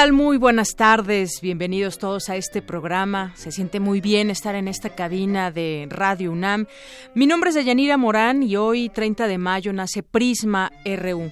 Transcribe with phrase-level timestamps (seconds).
[0.00, 0.12] Tal?
[0.14, 3.34] Muy buenas tardes, bienvenidos todos a este programa.
[3.36, 6.64] Se siente muy bien estar en esta cabina de Radio UNAM.
[7.14, 11.30] Mi nombre es Deyanira Morán y hoy, 30 de mayo, nace Prisma RU.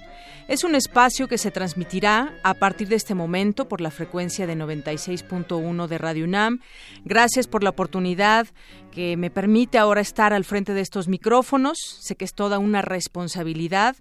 [0.48, 4.54] Es un espacio que se transmitirá a partir de este momento por la frecuencia de
[4.54, 6.60] 96.1 de Radio UNAM.
[7.06, 8.48] Gracias por la oportunidad
[8.90, 11.78] que me permite ahora estar al frente de estos micrófonos.
[12.02, 13.96] Sé que es toda una responsabilidad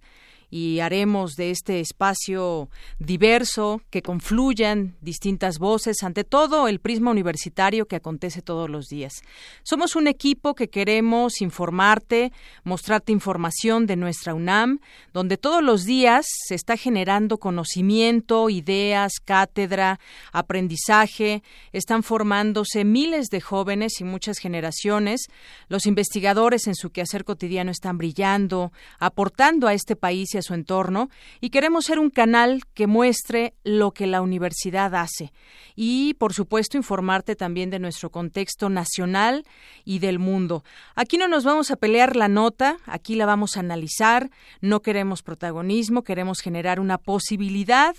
[0.50, 2.70] y haremos de este espacio
[3.00, 9.22] diverso, que confluyan distintas voces, ante todo el prisma universitario que acontece todos los días.
[9.64, 12.32] Somos un equipo que queremos informarte,
[12.64, 14.80] mostrarte información de nuestra UNAM,
[15.14, 20.00] donde todos los días se está generando conocimiento, ideas, cátedra,
[20.32, 25.28] aprendizaje, están formándose miles de jóvenes y muchas generaciones.
[25.68, 31.10] Los investigadores en su quehacer cotidiano están brillando, aportando a este país su entorno
[31.42, 35.34] y queremos ser un canal que muestre lo que la universidad hace
[35.76, 39.46] y, por supuesto, informarte también de nuestro contexto nacional
[39.86, 40.64] y del mundo.
[40.96, 44.30] Aquí no nos vamos a pelear la nota, aquí la vamos a analizar,
[44.62, 47.96] no queremos protagonismo, queremos generar una posibilidad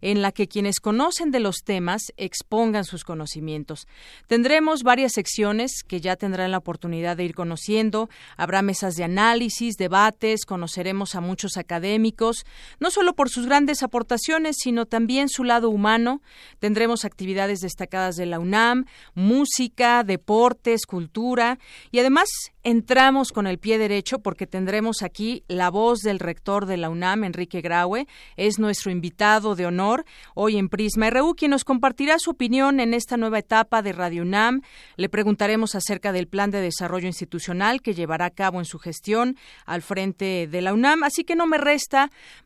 [0.00, 3.86] en la que quienes conocen de los temas expongan sus conocimientos.
[4.26, 9.76] Tendremos varias secciones que ya tendrán la oportunidad de ir conociendo, habrá mesas de análisis,
[9.76, 12.46] debates, conoceremos a muchos académicos académicos,
[12.78, 16.22] no solo por sus grandes aportaciones, sino también su lado humano.
[16.60, 21.58] Tendremos actividades destacadas de la UNAM, música, deportes, cultura
[21.90, 22.28] y además
[22.62, 27.24] entramos con el pie derecho porque tendremos aquí la voz del rector de la UNAM,
[27.24, 32.30] Enrique Graue, es nuestro invitado de honor hoy en Prisma RU, quien nos compartirá su
[32.30, 34.62] opinión en esta nueva etapa de Radio UNAM.
[34.96, 39.36] Le preguntaremos acerca del plan de desarrollo institucional que llevará a cabo en su gestión
[39.66, 41.58] al frente de la UNAM, así que no me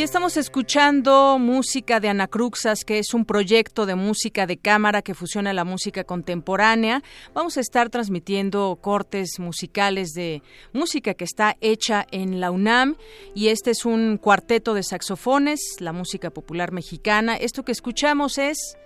[0.00, 5.12] Y estamos escuchando música de Anacruxas, que es un proyecto de música de cámara que
[5.12, 7.02] fusiona la música contemporánea.
[7.34, 12.96] Vamos a estar transmitiendo cortes musicales de música que está hecha en la UNAM
[13.34, 17.36] y este es un cuarteto de saxofones, la música popular mexicana.
[17.36, 18.78] Esto que escuchamos es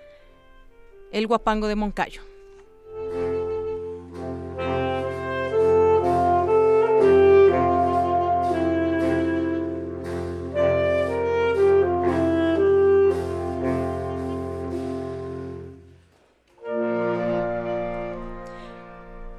[1.12, 2.33] El Guapango de Moncayo.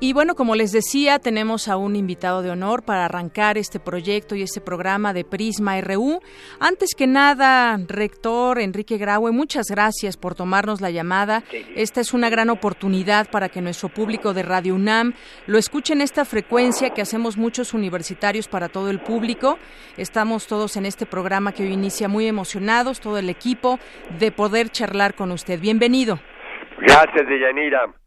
[0.06, 4.36] Y bueno, como les decía, tenemos a un invitado de honor para arrancar este proyecto
[4.36, 6.22] y este programa de Prisma RU.
[6.60, 11.42] Antes que nada, rector Enrique Graue, muchas gracias por tomarnos la llamada.
[11.76, 15.16] Esta es una gran oportunidad para que nuestro público de Radio UNAM
[15.48, 19.58] lo escuche en esta frecuencia que hacemos muchos universitarios para todo el público.
[19.98, 23.80] Estamos todos en este programa que hoy inicia muy emocionados, todo el equipo,
[24.20, 25.60] de poder charlar con usted.
[25.60, 26.20] Bienvenido.
[26.78, 28.05] Gracias, Deyanira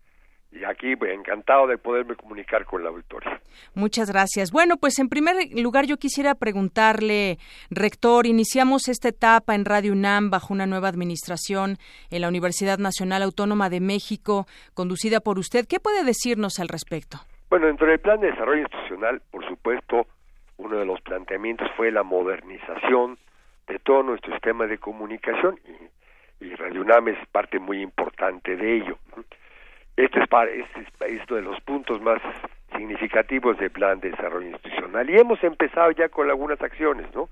[0.51, 3.41] y aquí pues, encantado de poderme comunicar con la auditoría.
[3.75, 4.51] Muchas gracias.
[4.51, 7.39] Bueno, pues en primer lugar yo quisiera preguntarle,
[7.71, 11.77] rector, iniciamos esta etapa en Radio UNAM bajo una nueva administración
[12.11, 15.67] en la Universidad Nacional Autónoma de México, conducida por usted.
[15.69, 17.19] ¿Qué puede decirnos al respecto?
[17.51, 20.07] Bueno, dentro del plan de desarrollo institucional, por supuesto,
[20.57, 23.19] uno de los planteamientos fue la modernización
[23.67, 25.59] de todo nuestro sistema de comunicación
[26.41, 28.99] y, y Radio UNAM es parte muy importante de ello.
[29.99, 32.23] Este es, este es, uno de los puntos más
[32.77, 37.29] significativos del plan de desarrollo institucional y hemos empezado ya con algunas acciones, ¿no?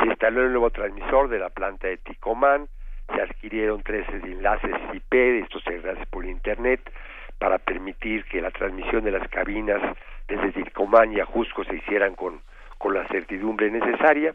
[0.00, 2.68] Se instaló el nuevo transmisor de la planta de Ticomán,
[3.14, 5.12] se adquirieron 13 enlaces IP,
[5.42, 6.80] estos enlaces por internet,
[7.38, 9.82] para permitir que la transmisión de las cabinas
[10.26, 12.40] desde Ticomán y Ajusco se hicieran con,
[12.78, 14.34] con la certidumbre necesaria.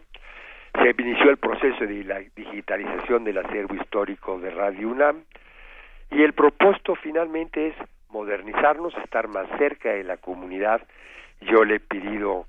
[0.76, 5.24] Se inició el proceso de la digitalización del acervo histórico de Radio UNAM
[6.12, 7.76] y el propósito finalmente es
[8.10, 10.82] modernizarnos, estar más cerca de la comunidad.
[11.42, 12.46] Yo le he pedido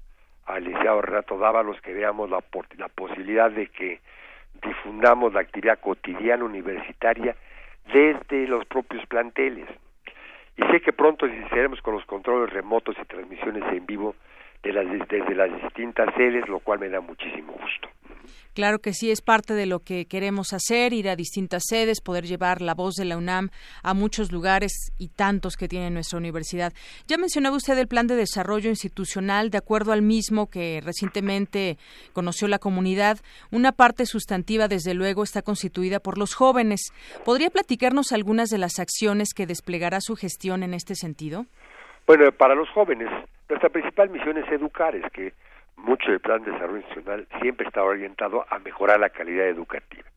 [0.47, 2.43] al licenciado Renato Dávalos que veamos la,
[2.79, 4.01] la posibilidad de que
[4.63, 7.37] difundamos la actividad cotidiana universitaria
[7.93, 9.69] desde los propios planteles.
[10.57, 14.15] Y sé que pronto iniciaremos con los controles remotos y transmisiones en vivo
[14.67, 17.89] de las, desde las distintas sedes, lo cual me da muchísimo gusto.
[18.55, 22.25] Claro que sí, es parte de lo que queremos hacer, ir a distintas sedes, poder
[22.25, 23.51] llevar la voz de la UNAM
[23.83, 26.73] a muchos lugares y tantos que tiene nuestra universidad.
[27.07, 31.77] Ya mencionaba usted el plan de desarrollo institucional, de acuerdo al mismo que recientemente
[32.15, 33.19] conoció la comunidad.
[33.53, 36.81] Una parte sustantiva, desde luego, está constituida por los jóvenes.
[37.27, 41.45] ¿Podría platicarnos algunas de las acciones que desplegará su gestión en este sentido?
[42.07, 43.11] Bueno, para los jóvenes,
[43.49, 45.33] nuestra principal misión es educar, es que
[45.77, 50.09] mucho del plan de desarrollo institucional siempre está orientado a mejorar la calidad educativa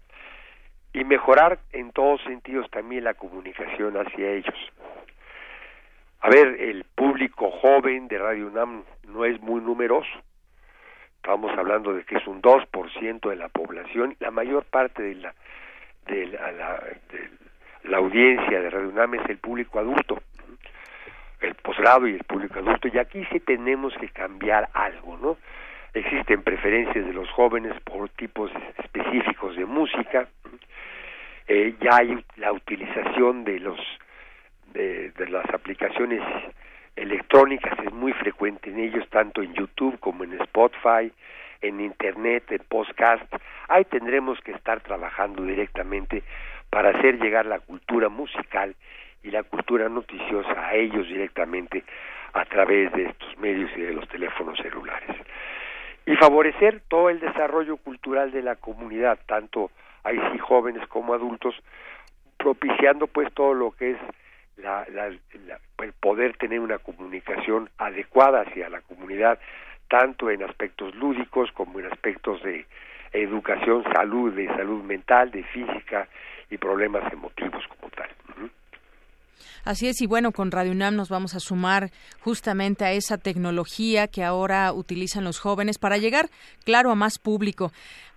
[0.94, 4.56] y mejorar en todos sentidos también la comunicación hacia ellos.
[6.22, 10.10] A ver, el público joven de Radio UNAM no es muy numeroso.
[11.18, 15.36] Estamos hablando de que es un 2% de la población, la mayor parte de la,
[16.08, 16.52] de la,
[17.12, 17.30] de
[17.84, 20.20] la audiencia de Radio UNAM es el público adulto
[21.42, 25.38] el posgrado y el público adulto, y aquí sí tenemos que cambiar algo, ¿no?
[25.94, 30.28] Existen preferencias de los jóvenes por tipos específicos de música,
[31.48, 33.80] eh, ya hay la utilización de los
[34.74, 36.22] de, de las aplicaciones
[36.96, 41.12] electrónicas es muy frecuente en ellos tanto en YouTube como en Spotify
[41.62, 43.24] en internet en podcast
[43.68, 46.24] ahí tendremos que estar trabajando directamente
[46.70, 48.76] para hacer llegar la cultura musical
[49.24, 51.84] y la cultura noticiosa a ellos directamente
[52.34, 55.16] a través de estos medios y de los teléfonos celulares.
[56.06, 59.72] Y favorecer todo el desarrollo cultural de la comunidad, tanto
[60.04, 61.56] ahí sí jóvenes como adultos,
[62.38, 63.98] propiciando pues todo lo que es
[64.58, 69.40] la, el poder tener una comunicación adecuada hacia la comunidad,
[69.88, 72.66] tanto en aspectos lúdicos como en aspectos de
[73.12, 76.08] educación, salud, de salud mental, de física
[76.50, 78.10] y problemas emotivos como tal.
[79.64, 81.92] Así es, y bueno, con Radio UNAM nos vamos a sumar
[82.22, 86.30] justamente a esa tecnología que ahora utilizan los jóvenes para llegar,
[86.64, 87.72] claro, a más público.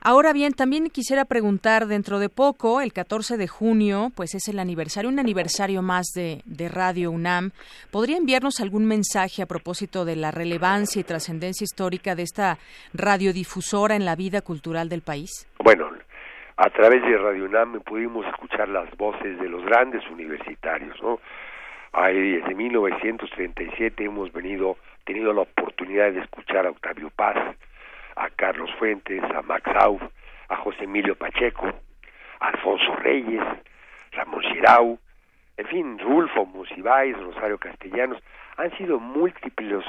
[0.04, 4.58] Ahora bien, también quisiera preguntar, dentro de poco, el 14 de junio, pues es el
[4.58, 7.52] aniversario, un aniversario más de, de Radio UNAM.
[7.92, 12.58] ¿Podría enviarnos algún mensaje a propósito de la relevancia y trascendencia histórica de esta
[12.92, 15.46] radiodifusora en la vida cultural del país?
[15.62, 15.88] Bueno,
[16.56, 21.20] a través de Radio UNAM pudimos escuchar las voces de los grandes universitarios, ¿no?
[21.92, 27.36] Ahí desde 1937 hemos venido tenido la oportunidad de escuchar a Octavio Paz,
[28.16, 30.02] a Carlos Fuentes, a Max Auf,
[30.48, 31.66] a José Emilio Pacheco,
[32.40, 33.42] a Alfonso Reyes,
[34.12, 34.98] Ramón Chirau,
[35.56, 38.22] en fin, Rulfo Musibáis, Rosario Castellanos,
[38.56, 39.84] han sido múltiples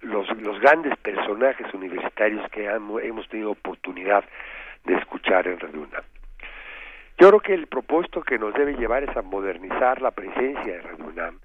[0.00, 4.24] los, los grandes personajes universitarios que hemos tenido oportunidad
[4.84, 5.86] de escuchar en Radio
[7.18, 10.80] Yo creo que el propósito que nos debe llevar es a modernizar la presencia de
[10.80, 11.38] Radio UNAM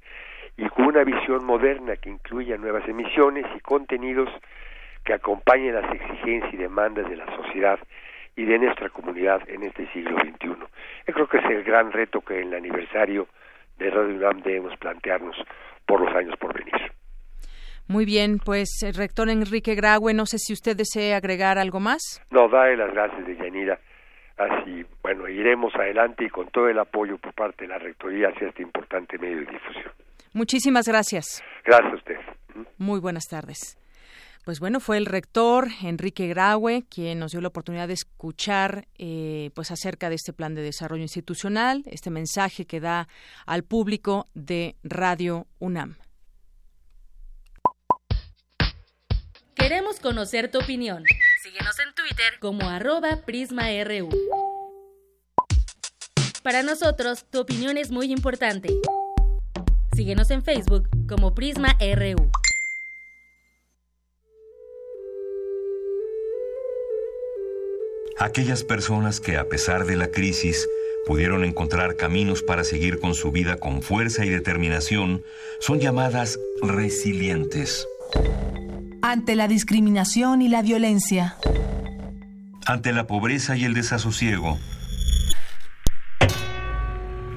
[0.58, 4.30] y con una visión moderna que incluya nuevas emisiones y contenidos
[5.04, 7.80] que acompañen las exigencias y demandas de la sociedad
[8.36, 10.56] y de nuestra comunidad en este siglo XXI.
[11.08, 13.28] Yo creo que es el gran reto que en el aniversario
[13.78, 15.36] de Radio UNAM debemos plantearnos
[15.86, 16.92] por los años por venir.
[17.88, 22.22] Muy bien, pues el rector Enrique Graue, no sé si usted desea agregar algo más.
[22.32, 23.80] No, dale las gracias de Yanira.
[24.38, 28.50] Así, bueno, iremos adelante y con todo el apoyo por parte de la rectoría hacia
[28.50, 29.92] este importante medio de difusión.
[30.34, 31.44] Muchísimas gracias.
[31.64, 32.18] Gracias a usted.
[32.78, 33.78] Muy buenas tardes.
[34.44, 39.50] Pues bueno, fue el rector Enrique Graue quien nos dio la oportunidad de escuchar eh,
[39.56, 43.08] pues acerca de este plan de desarrollo institucional, este mensaje que da
[43.46, 45.96] al público de Radio UNAM.
[49.56, 51.06] Queremos conocer tu opinión.
[51.42, 54.10] Síguenos en Twitter como arroba PrismaRU.
[56.44, 58.70] Para nosotros, tu opinión es muy importante.
[59.96, 62.30] Síguenos en Facebook como PrismaRU.
[68.20, 70.68] Aquellas personas que a pesar de la crisis
[71.08, 75.24] pudieron encontrar caminos para seguir con su vida con fuerza y determinación
[75.60, 77.88] son llamadas resilientes
[79.12, 81.38] ante la discriminación y la violencia,
[82.66, 84.58] ante la pobreza y el desasosiego,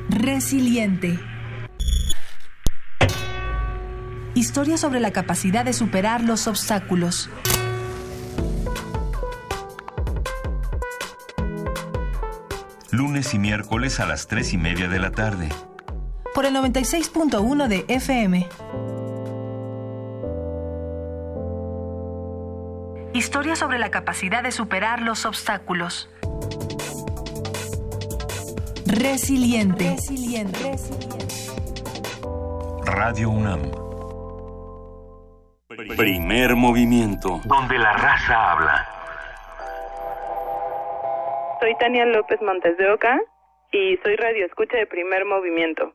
[0.08, 1.20] resiliente.
[4.34, 7.28] Historia sobre la capacidad de superar los obstáculos.
[12.90, 15.50] Lunes y miércoles a las 3 y media de la tarde.
[16.34, 18.48] Por el 96.1 de FM.
[23.18, 26.08] Historia sobre la capacidad de superar los obstáculos.
[28.86, 29.90] Resiliente.
[29.90, 30.76] Resiliente.
[32.84, 33.72] Radio UNAM.
[35.96, 37.40] Primer movimiento.
[37.46, 38.86] Donde la raza habla.
[41.58, 43.20] Soy Tania López Montes de Oca
[43.72, 45.92] y soy radio escucha de primer movimiento.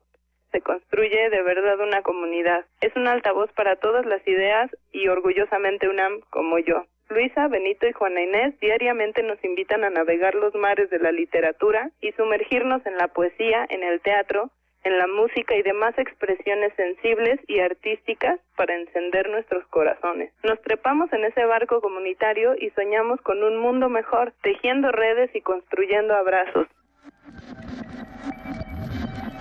[0.52, 2.66] Se construye de verdad una comunidad.
[2.82, 6.84] Es un altavoz para todas las ideas y orgullosamente UNAM como yo.
[7.10, 11.92] Luisa, Benito y Juana Inés diariamente nos invitan a navegar los mares de la literatura
[12.02, 14.50] y sumergirnos en la poesía, en el teatro,
[14.84, 20.32] en la música y demás expresiones sensibles y artísticas para encender nuestros corazones.
[20.44, 25.42] Nos trepamos en ese barco comunitario y soñamos con un mundo mejor, tejiendo redes y
[25.42, 26.68] construyendo abrazos.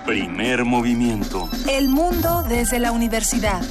[0.07, 1.49] Primer movimiento.
[1.71, 3.63] El mundo desde la universidad.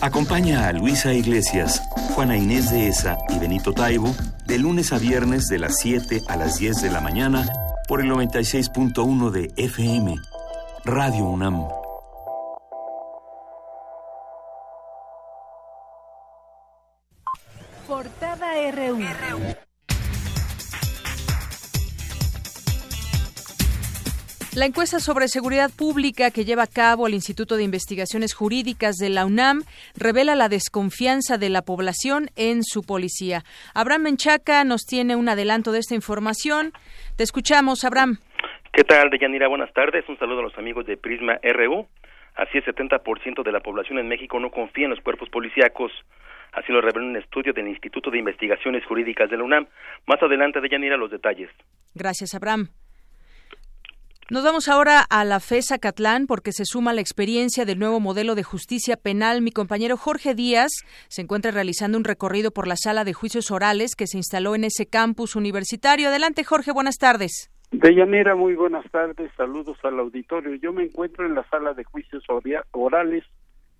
[0.00, 1.82] Acompaña a Luisa Iglesias,
[2.14, 4.14] Juana Inés de Esa y Benito Taibo
[4.46, 7.48] de lunes a viernes de las 7 a las 10 de la mañana
[7.88, 10.16] por el 96.1 de FM
[10.84, 11.66] Radio UNAM.
[17.88, 19.65] Portada RU.
[24.56, 29.10] La encuesta sobre seguridad pública que lleva a cabo el Instituto de Investigaciones Jurídicas de
[29.10, 33.42] la UNAM revela la desconfianza de la población en su policía.
[33.74, 36.72] Abraham Menchaca nos tiene un adelanto de esta información.
[37.18, 38.16] Te escuchamos, Abraham.
[38.72, 39.46] ¿Qué tal, Deyanira?
[39.46, 40.08] Buenas tardes.
[40.08, 41.86] Un saludo a los amigos de Prisma RU.
[42.36, 45.92] Así el 70% de la población en México no confía en los cuerpos policíacos.
[46.52, 49.66] Así lo reveló un estudio del Instituto de Investigaciones Jurídicas de la UNAM.
[50.06, 51.50] Más adelante, Deyanira, los detalles.
[51.94, 52.70] Gracias, Abraham.
[54.28, 58.34] Nos vamos ahora a la FESA Catlán porque se suma la experiencia del nuevo modelo
[58.34, 59.40] de justicia penal.
[59.40, 60.72] Mi compañero Jorge Díaz
[61.06, 64.64] se encuentra realizando un recorrido por la sala de juicios orales que se instaló en
[64.64, 66.08] ese campus universitario.
[66.08, 67.52] Adelante, Jorge, buenas tardes.
[67.70, 70.56] Deyanira, muy buenas tardes, saludos al auditorio.
[70.56, 72.24] Yo me encuentro en la sala de juicios
[72.72, 73.22] orales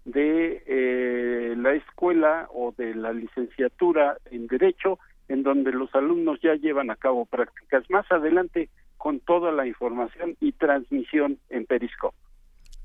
[0.04, 6.54] de eh, la escuela o de la licenciatura en Derecho, en donde los alumnos ya
[6.54, 7.82] llevan a cabo prácticas.
[7.90, 12.16] Más adelante, con toda la información y transmisión en Periscope.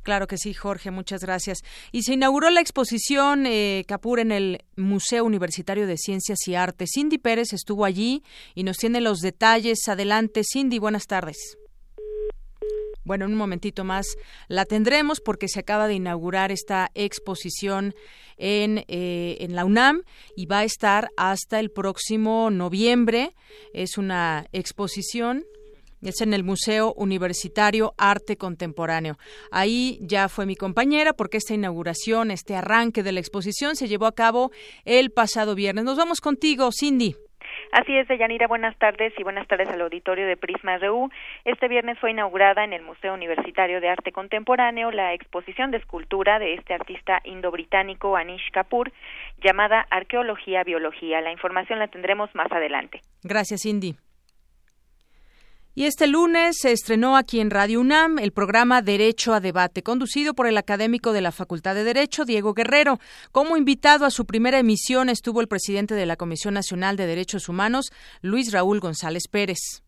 [0.04, 1.60] Claro que sí, Jorge, muchas gracias.
[1.92, 6.90] Y se inauguró la exposición eh, Capur en el Museo Universitario de Ciencias y Artes.
[6.94, 8.24] Cindy Pérez estuvo allí
[8.56, 9.88] y nos tiene los detalles.
[9.88, 11.58] Adelante, Cindy, buenas tardes.
[13.04, 14.16] Bueno, en un momentito más
[14.48, 17.94] la tendremos porque se acaba de inaugurar esta exposición
[18.38, 20.04] en, eh, en la UNAM
[20.36, 23.36] y va a estar hasta el próximo noviembre.
[23.74, 25.46] Es una exposición
[26.10, 29.18] es en el Museo Universitario Arte Contemporáneo.
[29.52, 34.06] Ahí ya fue mi compañera porque esta inauguración, este arranque de la exposición se llevó
[34.06, 34.52] a cabo
[34.86, 35.86] el pasado viernes.
[35.86, 37.16] Nos vamos contigo, Cindy.
[37.72, 41.10] Así es, Deyanira, buenas tardes y buenas tardes al auditorio de Prisma RU.
[41.46, 46.38] Este viernes fue inaugurada en el Museo Universitario de Arte Contemporáneo la exposición de escultura
[46.40, 48.92] de este artista indo-británico Anish Kapoor
[49.42, 51.22] llamada Arqueología Biología.
[51.22, 53.02] La información la tendremos más adelante.
[53.24, 53.96] Gracias, Cindy.
[55.74, 60.34] Y este lunes se estrenó aquí en Radio UNAM el programa Derecho a Debate, conducido
[60.34, 63.00] por el académico de la Facultad de Derecho, Diego Guerrero.
[63.32, 67.48] Como invitado a su primera emisión estuvo el presidente de la Comisión Nacional de Derechos
[67.48, 69.82] Humanos, Luis Raúl González Pérez.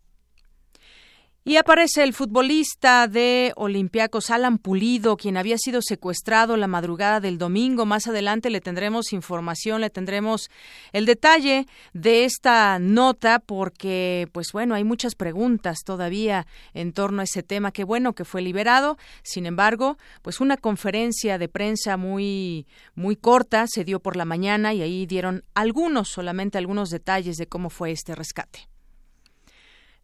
[1.46, 7.38] Y aparece el futbolista de Olympiacos, Alan Pulido, quien había sido secuestrado la madrugada del
[7.38, 7.86] domingo.
[7.86, 10.50] Más adelante le tendremos información, le tendremos
[10.94, 17.26] el detalle de esta nota, porque, pues bueno, hay muchas preguntas todavía en torno a
[17.26, 17.74] ese tema.
[17.74, 18.98] Qué bueno que fue liberado.
[19.22, 24.74] Sin embargo, pues una conferencia de prensa muy, muy corta se dio por la mañana
[24.74, 28.73] y ahí dieron algunos, solamente algunos detalles de cómo fue este rescate.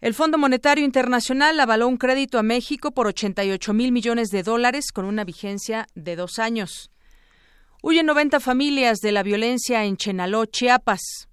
[0.01, 4.93] El Fondo Monetario Internacional avaló un crédito a México por 88 mil millones de dólares
[4.93, 6.89] con una vigencia de dos años.
[7.81, 11.27] Huyen 90 familias de la violencia en Chenaló, Chiapas.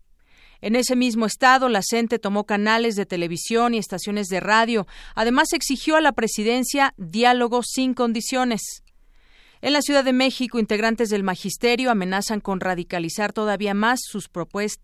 [0.60, 4.88] En ese mismo estado, la CENTE tomó canales de televisión y estaciones de radio.
[5.14, 8.82] Además, exigió a la presidencia diálogo sin condiciones.
[9.62, 14.28] En la Ciudad de México, integrantes del magisterio amenazan con radicalizar todavía más sus,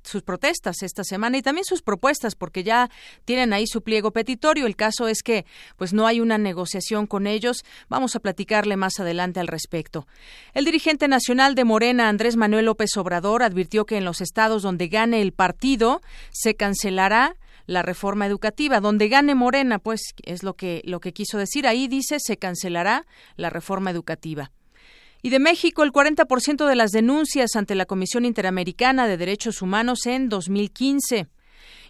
[0.03, 2.91] sus protestas esta semana y también sus propuestas, porque ya
[3.27, 4.67] tienen ahí su pliego petitorio.
[4.67, 5.45] El caso es que,
[5.77, 7.65] pues, no hay una negociación con ellos.
[7.91, 10.07] Vamos a platicarle más adelante al respecto.
[10.55, 14.89] El dirigente nacional de Morena, Andrés Manuel López Obrador, advirtió que en los estados donde
[14.89, 16.01] gane el partido
[16.31, 17.37] se cancelará
[17.67, 21.89] la reforma educativa, donde gane Morena, pues es lo que lo que quiso decir ahí
[21.89, 24.51] dice se cancelará la reforma educativa.
[25.25, 30.07] Y de México, el 40% de las denuncias ante la Comisión Interamericana de Derechos Humanos
[30.07, 31.29] en 2015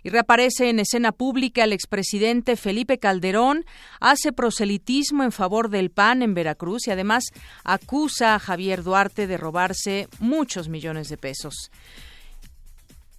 [0.02, 3.64] y reaparece en escena pública el expresidente Felipe Calderón,
[4.00, 7.24] hace proselitismo en favor del PAN en Veracruz y además
[7.64, 11.70] acusa a Javier Duarte de robarse muchos millones de pesos.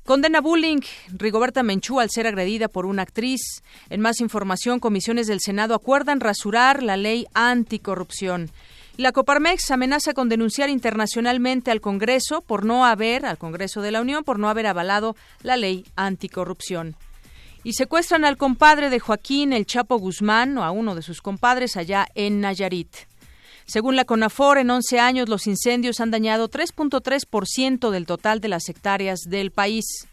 [0.06, 0.82] Condena bullying
[1.14, 3.64] Rigoberta Menchú al ser agredida por una actriz.
[3.90, 8.52] En más información, comisiones del Senado acuerdan rasurar la ley anticorrupción.
[8.96, 14.02] La Coparmex amenaza con denunciar internacionalmente al Congreso por no haber, al Congreso de la
[14.02, 16.96] Unión, por no haber avalado la ley anticorrupción.
[17.64, 21.76] Y secuestran al compadre de Joaquín, el Chapo Guzmán, o a uno de sus compadres
[21.76, 22.96] allá en Nayarit.
[23.66, 28.70] Según la CONAFOR, en 11 años los incendios han dañado 3.3% del total de las
[28.70, 30.08] hectáreas del país.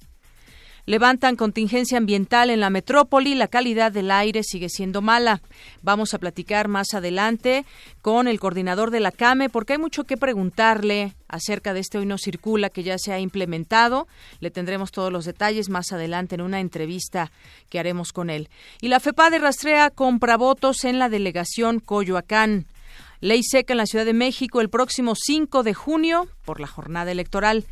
[0.91, 5.41] Levantan contingencia ambiental en la metrópoli, la calidad del aire sigue siendo mala.
[5.83, 7.65] Vamos a platicar más adelante
[8.03, 12.07] con el coordinador de la CAME porque hay mucho que preguntarle acerca de este Hoy
[12.07, 14.09] No Circula que ya se ha implementado.
[14.41, 17.31] Le tendremos todos los detalles más adelante en una entrevista
[17.69, 18.49] que haremos con él.
[18.81, 19.93] Y la FEPADE rastrea
[20.39, 22.67] votos en la delegación Coyoacán.
[23.21, 27.13] Ley seca en la Ciudad de México el próximo 5 de junio por la jornada
[27.13, 27.65] electoral.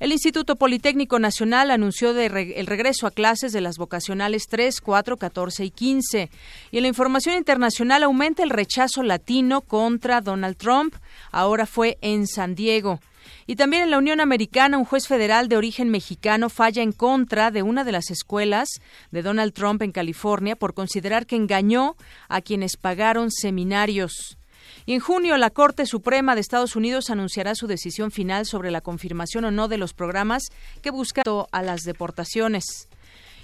[0.00, 5.64] El Instituto Politécnico Nacional anunció el regreso a clases de las vocacionales 3, 4, 14
[5.66, 6.30] y 15.
[6.70, 10.94] Y en la información internacional aumenta el rechazo latino contra Donald Trump.
[11.30, 12.98] Ahora fue en San Diego.
[13.46, 17.50] Y también en la Unión Americana, un juez federal de origen mexicano falla en contra
[17.50, 18.68] de una de las escuelas
[19.10, 21.96] de Donald Trump en California por considerar que engañó
[22.30, 24.39] a quienes pagaron seminarios.
[24.92, 29.44] En junio, la Corte Suprema de Estados Unidos anunciará su decisión final sobre la confirmación
[29.44, 30.48] o no de los programas
[30.82, 31.22] que buscan
[31.52, 32.88] a las deportaciones.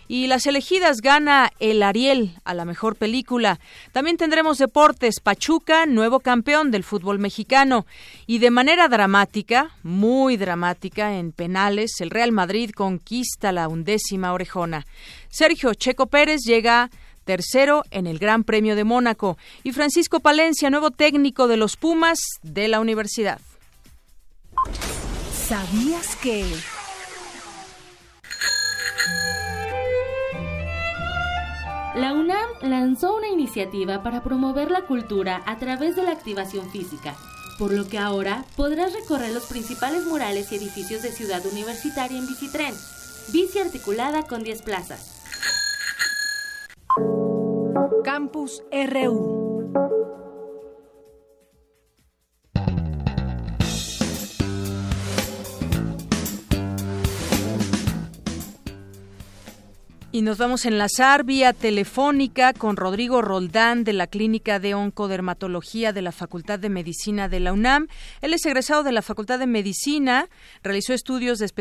[0.08, 3.60] Y las elegidas gana el Ariel a la mejor película.
[3.92, 5.20] También tendremos deportes.
[5.20, 7.86] Pachuca, nuevo campeón del fútbol mexicano.
[8.26, 14.84] Y de manera dramática, muy dramática, en penales, el Real Madrid conquista la undécima orejona.
[15.28, 16.90] Sergio Checo Pérez llega
[17.26, 22.18] tercero en el Gran Premio de Mónaco, y Francisco Palencia, nuevo técnico de los Pumas
[22.42, 23.40] de la universidad.
[25.34, 26.46] ¿Sabías que...
[31.94, 37.16] La UNAM lanzó una iniciativa para promover la cultura a través de la activación física,
[37.58, 42.26] por lo que ahora podrás recorrer los principales murales y edificios de Ciudad Universitaria en
[42.26, 42.74] bicitren,
[43.32, 45.15] bici articulada con 10 plazas
[48.04, 50.05] Campus RU.
[60.16, 65.92] Y nos vamos a enlazar vía telefónica con Rodrigo Roldán de la Clínica de Oncodermatología
[65.92, 67.88] de la Facultad de Medicina de la UNAM.
[68.22, 70.30] Él es egresado de la Facultad de Medicina,
[70.62, 71.52] realizó estudios de,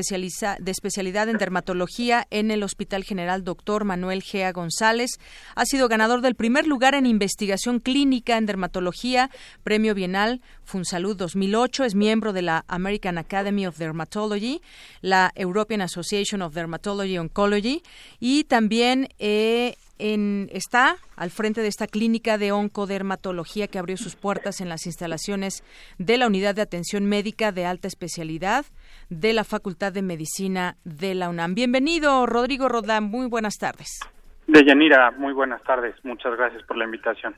[0.59, 3.83] de especialidad en dermatología en el Hospital General Dr.
[3.83, 5.19] Manuel Gea González.
[5.55, 9.31] Ha sido ganador del primer lugar en investigación clínica en dermatología,
[9.65, 11.83] Premio Bienal Funsalud 2008.
[11.83, 14.61] Es miembro de la American Academy of Dermatology,
[15.01, 17.83] la European Association of Dermatology Oncology
[18.21, 24.61] y también eh, está al frente de esta clínica de oncodermatología que abrió sus puertas
[24.61, 25.63] en las instalaciones
[25.97, 28.65] de la Unidad de Atención Médica de Alta Especialidad
[29.09, 31.55] de la Facultad de Medicina de la UNAM.
[31.55, 33.05] Bienvenido, Rodrigo Rodán.
[33.05, 33.99] Muy buenas tardes.
[34.47, 35.95] Deyanira, muy buenas tardes.
[36.03, 37.35] Muchas gracias por la invitación.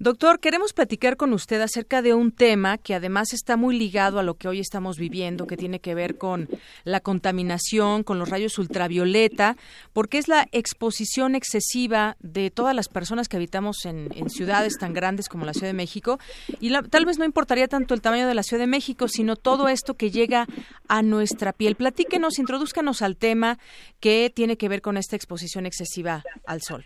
[0.00, 4.24] Doctor, queremos platicar con usted acerca de un tema que además está muy ligado a
[4.24, 6.48] lo que hoy estamos viviendo, que tiene que ver con
[6.82, 9.56] la contaminación, con los rayos ultravioleta,
[9.92, 15.28] porque es la exposición excesiva de todas las personas que habitamos en, ciudades tan grandes
[15.28, 16.18] como la Ciudad de México.
[16.58, 19.68] Y tal vez no importaría tanto el tamaño de la Ciudad de México, sino todo
[19.68, 20.48] esto que llega
[20.88, 21.76] a nuestra piel.
[21.76, 23.60] Platíquenos, introduzcanos al tema
[24.00, 26.84] que tiene que ver con esta exposición excesiva al sol.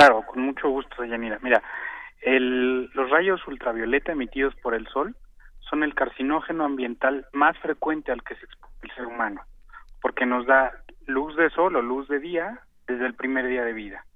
[0.00, 1.38] Claro, con mucho gusto, Yanira.
[1.42, 1.62] Mira,
[2.22, 5.14] el, los rayos ultravioleta emitidos por el sol
[5.58, 9.42] son el carcinógeno ambiental más frecuente al que se expone el ser humano,
[10.00, 10.72] porque nos da
[11.06, 14.06] luz de sol o luz de día desde el primer día de vida.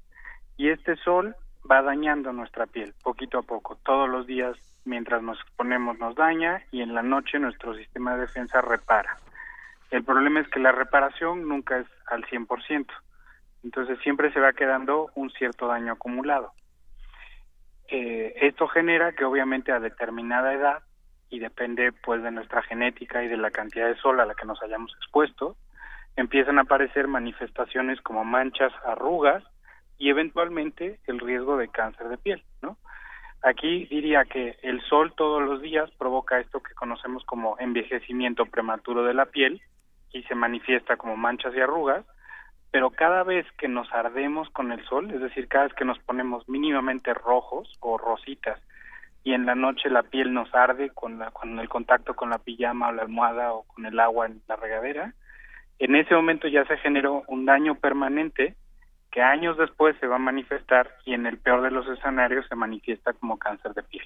[0.57, 1.37] Y este sol
[1.71, 3.77] va dañando nuestra piel poquito a poco.
[3.85, 8.23] Todos los días, mientras nos exponemos, nos daña y en la noche nuestro sistema de
[8.23, 9.19] defensa repara.
[9.91, 12.87] El problema es que la reparación nunca es al 100%.
[13.65, 16.53] Entonces siempre se va quedando un cierto daño acumulado.
[17.89, 20.83] Eh, esto genera que obviamente a determinada edad
[21.31, 24.47] y depende pues de nuestra genética y de la cantidad de sol a la que
[24.47, 25.57] nos hayamos expuesto,
[26.17, 29.43] empiezan a aparecer manifestaciones como manchas, arrugas
[29.99, 32.77] y eventualmente el riesgo de cáncer de piel, ¿no?
[33.43, 39.05] Aquí diría que el sol todos los días provoca esto que conocemos como envejecimiento prematuro
[39.05, 39.61] de la piel
[40.13, 42.07] y se manifiesta como manchas y arrugas,
[42.75, 46.01] pero cada vez que nos ardemos con el sol, es decir, cada vez que nos
[46.01, 48.61] ponemos mínimamente rojos o rositas
[49.23, 52.39] y en la noche la piel nos arde con, la, con el contacto con la
[52.39, 55.15] pijama o la almohada o con el agua en la regadera,
[55.79, 58.57] en ese momento ya se generó un daño permanente
[59.13, 62.57] que años después se va a manifestar y en el peor de los escenarios se
[62.57, 64.05] manifiesta como cáncer de piel.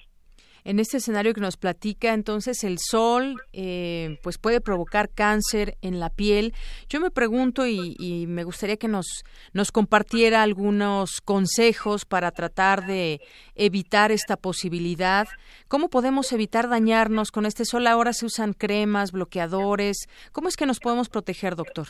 [0.65, 6.01] En este escenario que nos platica, entonces el sol eh, pues puede provocar cáncer en
[6.01, 6.53] la piel.
[6.89, 9.07] Yo me pregunto y, y, me gustaría que nos,
[9.53, 13.21] nos compartiera algunos consejos para tratar de
[13.55, 15.27] evitar esta posibilidad.
[15.69, 17.87] ¿Cómo podemos evitar dañarnos con este sol?
[17.87, 20.09] Ahora se usan cremas, bloqueadores.
[20.33, 21.87] ¿Cómo es que nos podemos proteger, doctor?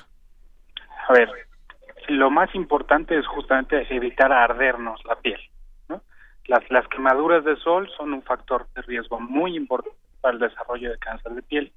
[1.08, 1.28] A ver,
[2.08, 5.38] lo más importante es justamente evitar ardernos la piel.
[6.48, 10.90] Las, las quemaduras de sol son un factor de riesgo muy importante para el desarrollo
[10.90, 11.72] de cáncer de piel.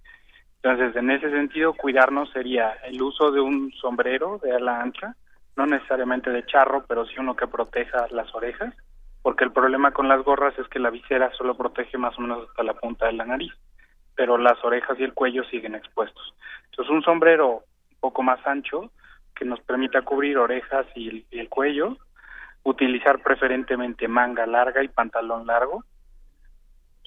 [0.64, 5.16] Entonces, en ese sentido, cuidarnos sería el uso de un sombrero de ala ancha,
[5.56, 8.74] no necesariamente de charro, pero sí uno que proteja las orejas,
[9.22, 12.48] porque el problema con las gorras es que la visera solo protege más o menos
[12.48, 13.52] hasta la punta de la nariz,
[14.16, 16.34] pero las orejas y el cuello siguen expuestos.
[16.70, 18.92] Entonces, un sombrero un poco más ancho
[19.36, 21.98] que nos permita cubrir orejas y el, y el, cuello,
[22.64, 25.84] utilizar preferentemente manga larga y pantalón largo,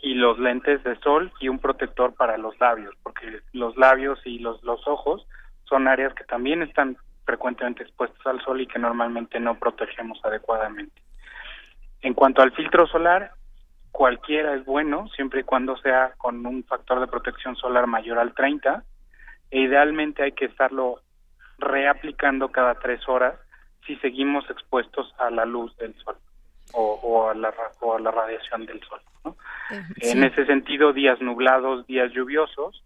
[0.05, 4.39] y los lentes de sol y un protector para los labios, porque los labios y
[4.39, 5.27] los, los ojos
[5.65, 11.01] son áreas que también están frecuentemente expuestas al sol y que normalmente no protegemos adecuadamente.
[12.03, 13.33] En cuanto al filtro solar,
[13.93, 18.35] cualquiera es bueno, siempre y cuando sea con un factor de protección solar mayor al
[18.35, 18.85] 30,
[19.51, 21.01] e idealmente hay que estarlo
[21.59, 23.39] reaplicando cada tres horas
[23.87, 26.17] si seguimos expuestos a la luz del sol
[26.73, 29.01] o, o, a, la, o a la radiación del sol.
[29.25, 29.37] ¿no?
[29.71, 30.11] Eh, sí.
[30.11, 32.83] En ese sentido, días nublados, días lluviosos,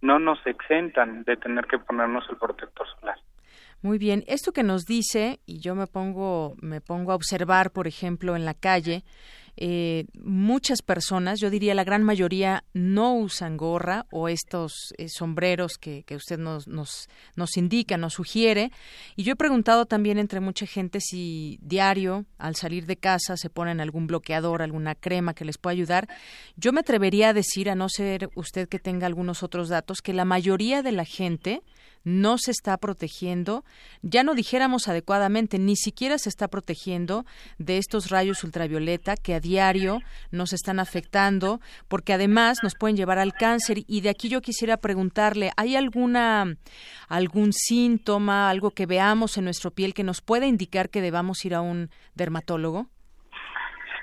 [0.00, 3.16] no nos exentan de tener que ponernos el protector solar.
[3.82, 7.88] Muy bien, esto que nos dice y yo me pongo me pongo a observar, por
[7.88, 9.02] ejemplo, en la calle,
[9.56, 15.76] eh, muchas personas, yo diría la gran mayoría, no usan gorra o estos eh, sombreros
[15.78, 18.72] que, que usted nos, nos, nos indica, nos sugiere.
[19.14, 23.50] Y yo he preguntado también entre mucha gente si diario, al salir de casa, se
[23.50, 26.08] ponen algún bloqueador, alguna crema que les pueda ayudar.
[26.56, 30.12] Yo me atrevería a decir, a no ser usted que tenga algunos otros datos, que
[30.12, 31.62] la mayoría de la gente
[32.04, 33.64] no se está protegiendo,
[34.02, 37.24] ya no dijéramos adecuadamente, ni siquiera se está protegiendo
[37.58, 43.18] de estos rayos ultravioleta que a diario nos están afectando, porque además nos pueden llevar
[43.18, 43.84] al cáncer.
[43.86, 46.56] Y de aquí yo quisiera preguntarle, ¿hay alguna
[47.08, 51.54] algún síntoma, algo que veamos en nuestra piel que nos pueda indicar que debamos ir
[51.54, 52.88] a un dermatólogo?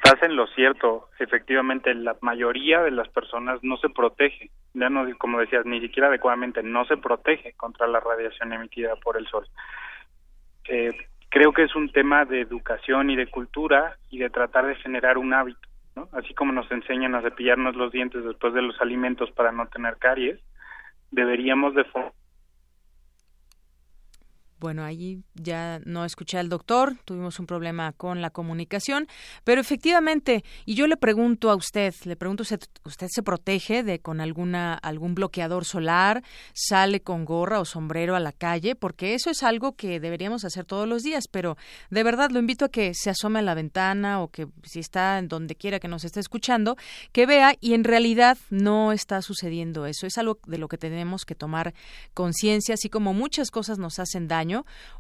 [0.10, 1.10] Estás en lo cierto.
[1.20, 4.50] Efectivamente, la mayoría de las personas no se protege.
[4.74, 9.18] Ya no, como decías, ni siquiera adecuadamente no se protege contra la radiación emitida por
[9.18, 9.46] el sol.
[10.68, 10.98] Eh,
[11.30, 15.20] creo que es un tema de educación y de cultura y de tratar de generar
[15.20, 16.10] un hábito, ¿no?
[16.14, 19.98] Así como nos enseñan a cepillarnos los dientes después de los alimentos para no tener
[19.98, 20.40] caries,
[21.12, 21.84] deberíamos de
[24.60, 29.08] bueno, allí ya no escuché al doctor, tuvimos un problema con la comunicación,
[29.44, 34.20] pero efectivamente, y yo le pregunto a usted, le pregunto ¿usted se protege de con
[34.20, 38.76] alguna algún bloqueador solar, sale con gorra o sombrero a la calle?
[38.76, 41.58] Porque eso es algo que deberíamos hacer todos los días, pero
[41.90, 45.20] de verdad lo invito a que se asome a la ventana o que si está
[45.20, 46.76] en donde quiera que nos esté escuchando,
[47.14, 51.24] que vea y en realidad no está sucediendo eso, es algo de lo que tenemos
[51.24, 51.74] que tomar
[52.14, 54.49] conciencia, así como muchas cosas nos hacen daño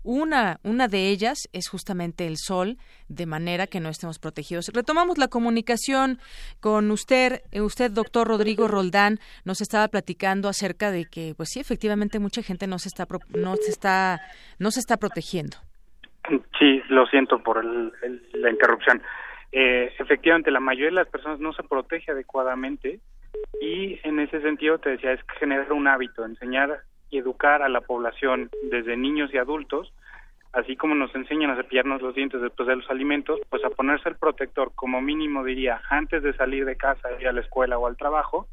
[0.03, 4.69] una, una de ellas es justamente el sol, de manera que no estemos protegidos.
[4.73, 6.19] Retomamos la comunicación
[6.59, 11.59] con usted, eh, usted, doctor Rodrigo Roldán, nos estaba platicando acerca de que, pues sí,
[11.59, 14.21] efectivamente mucha gente no se está, no se está,
[14.59, 15.57] no se está protegiendo.
[16.59, 17.91] Sí, lo siento por el,
[18.33, 19.01] la interrupción.
[19.51, 22.99] Eh, efectivamente, la mayoría de las personas no se protege adecuadamente
[23.61, 27.81] y en ese sentido te decía, es generar un hábito, enseñar y educar a la
[27.81, 29.93] población desde niños y adultos,
[30.53, 34.09] así como nos enseñan a cepillarnos los dientes después de los alimentos, pues a ponerse
[34.09, 37.87] el protector como mínimo diría antes de salir de casa, ir a la escuela o
[37.87, 38.47] al trabajo,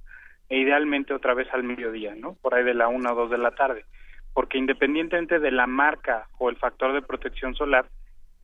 [0.49, 2.35] e idealmente otra vez al mediodía, ¿no?
[2.41, 3.85] Por ahí de la una o dos de la tarde,
[4.33, 7.87] porque independientemente de la marca o el factor de protección solar,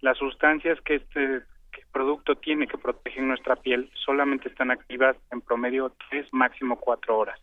[0.00, 1.42] las sustancias que este
[1.92, 7.38] producto tiene que proteger nuestra piel solamente están activas en promedio tres, máximo cuatro horas.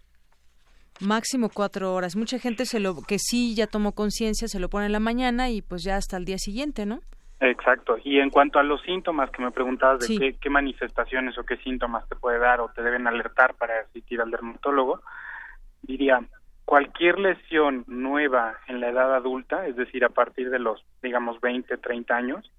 [1.02, 2.16] Máximo cuatro horas.
[2.16, 5.50] Mucha gente se lo que sí ya tomó conciencia se lo pone en la mañana
[5.50, 7.00] y pues ya hasta el día siguiente, ¿no?
[7.40, 7.98] Exacto.
[8.04, 11.56] Y en cuanto a los síntomas que me preguntabas de qué, qué, manifestaciones o qué
[11.58, 15.02] síntomas te puede dar o te deben alertar para asistir al dermatólogo,
[15.82, 16.22] diría,
[16.66, 21.78] cualquier lesión nueva en la edad adulta, es decir, a partir de los, digamos, 20,
[21.78, 22.52] 30 años,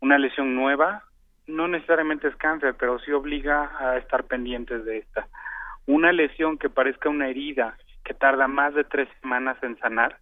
[0.00, 1.04] una lesión nueva
[1.46, 5.26] no necesariamente es cáncer, pero sí obliga a estar pendientes de esta.
[5.90, 10.18] Una lesión que parezca una herida que tarda más de tres semanas en sanar,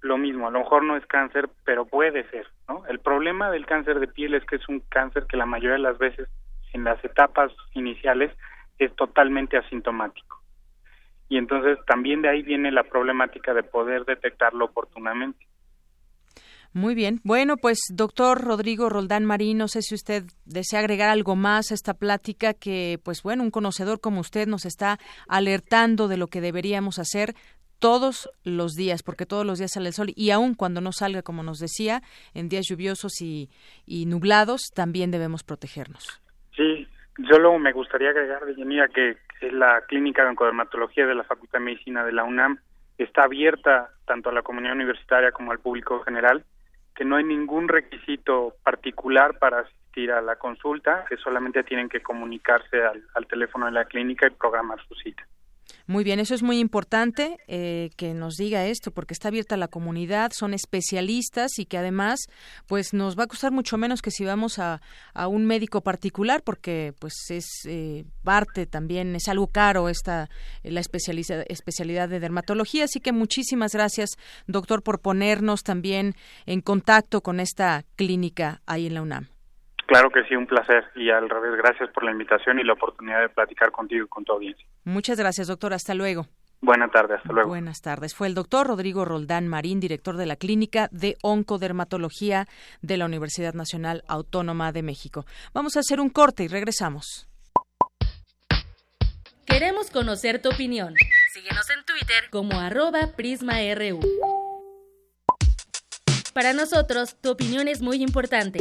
[0.00, 2.84] lo mismo, a lo mejor no es cáncer, pero puede ser, ¿no?
[2.88, 5.78] El problema del cáncer de piel es que es un cáncer que la mayoría de
[5.78, 6.28] las veces
[6.72, 8.32] en las etapas iniciales
[8.80, 10.42] es totalmente asintomático.
[11.28, 15.46] Y entonces también de ahí viene la problemática de poder detectarlo oportunamente.
[16.72, 17.20] Muy bien.
[17.24, 21.74] Bueno, pues doctor Rodrigo Roldán Marín, no sé si usted desea agregar algo más a
[21.74, 26.40] esta plática que, pues bueno, un conocedor como usted nos está alertando de lo que
[26.40, 27.34] deberíamos hacer
[27.80, 31.22] todos los días, porque todos los días sale el sol y aun cuando no salga,
[31.22, 32.02] como nos decía,
[32.34, 33.48] en días lluviosos y,
[34.06, 36.22] nublados, también debemos protegernos.
[36.54, 36.86] Sí,
[37.18, 39.16] yo luego me gustaría agregar, Virginia, que
[39.50, 42.58] la Clínica de Oncodermatología de la Facultad de Medicina de la UNAM
[42.98, 46.44] está abierta tanto a la comunidad universitaria como al público general
[47.00, 52.02] que no hay ningún requisito particular para asistir a la consulta, que solamente tienen que
[52.02, 55.26] comunicarse al, al teléfono de la clínica y programar su cita.
[55.86, 59.68] Muy bien, eso es muy importante eh, que nos diga esto, porque está abierta la
[59.68, 62.20] comunidad, son especialistas y que además,
[62.66, 64.80] pues nos va a costar mucho menos que si vamos a,
[65.28, 70.28] un médico particular, porque pues es eh, parte también, es algo caro esta
[70.62, 72.84] la especialidad de dermatología.
[72.84, 74.10] Así que muchísimas gracias,
[74.46, 76.14] doctor, por ponernos también
[76.46, 79.39] en contacto con esta clínica ahí en la UNAM.
[79.90, 80.84] Claro que sí, un placer.
[80.94, 84.24] Y al revés, gracias por la invitación y la oportunidad de platicar contigo y con
[84.24, 84.64] tu audiencia.
[84.84, 85.74] Muchas gracias, doctor.
[85.74, 86.26] Hasta luego.
[86.60, 87.48] Buenas tardes, hasta luego.
[87.48, 88.14] Buenas tardes.
[88.14, 92.46] Fue el doctor Rodrigo Roldán Marín, director de la Clínica de Oncodermatología
[92.82, 95.24] de la Universidad Nacional Autónoma de México.
[95.54, 97.28] Vamos a hacer un corte y regresamos.
[99.44, 100.94] Queremos conocer tu opinión.
[101.32, 103.98] Síguenos en Twitter como arroba PrismaRU.
[106.32, 108.60] Para nosotros, tu opinión es muy importante.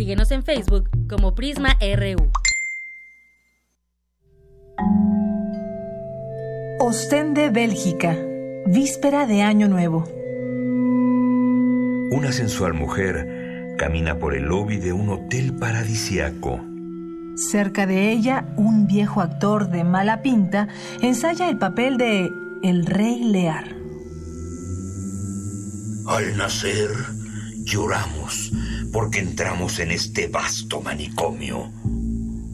[0.00, 2.30] Síguenos en Facebook como Prisma RU.
[6.78, 8.16] Ostende, Bélgica.
[8.64, 10.08] Víspera de Año Nuevo.
[12.12, 16.58] Una sensual mujer camina por el lobby de un hotel paradisiaco.
[17.36, 20.68] Cerca de ella, un viejo actor de mala pinta
[21.02, 22.32] ensaya el papel de
[22.62, 23.66] El Rey Lear.
[26.06, 26.88] Al nacer,
[27.64, 28.50] lloramos
[28.92, 31.70] porque entramos en este vasto manicomio.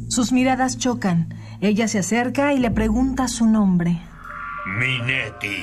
[0.08, 1.34] Sus miradas chocan.
[1.60, 4.00] Ella se acerca y le pregunta su nombre.
[4.78, 5.62] Minetti.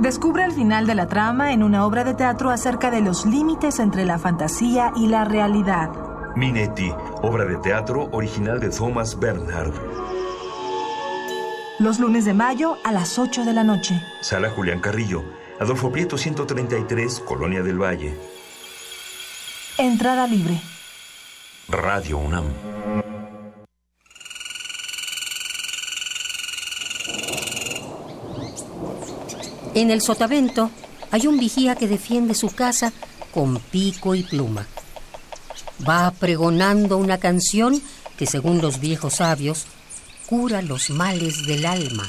[0.00, 3.78] Descubre el final de la trama en una obra de teatro acerca de los límites
[3.78, 5.90] entre la fantasía y la realidad.
[6.34, 6.90] Minetti,
[7.22, 9.74] obra de teatro original de Thomas Bernhard.
[11.78, 14.00] Los lunes de mayo a las 8 de la noche.
[14.22, 15.24] Sala Julián Carrillo,
[15.62, 18.16] Adolfo Prieto 133, Colonia del Valle.
[19.78, 20.60] Entrada libre.
[21.68, 22.46] Radio UNAM.
[29.74, 30.72] En el sotavento
[31.12, 32.92] hay un vigía que defiende su casa
[33.32, 34.66] con pico y pluma.
[35.88, 37.80] Va pregonando una canción
[38.18, 39.66] que, según los viejos sabios,
[40.26, 42.02] cura los males del alma.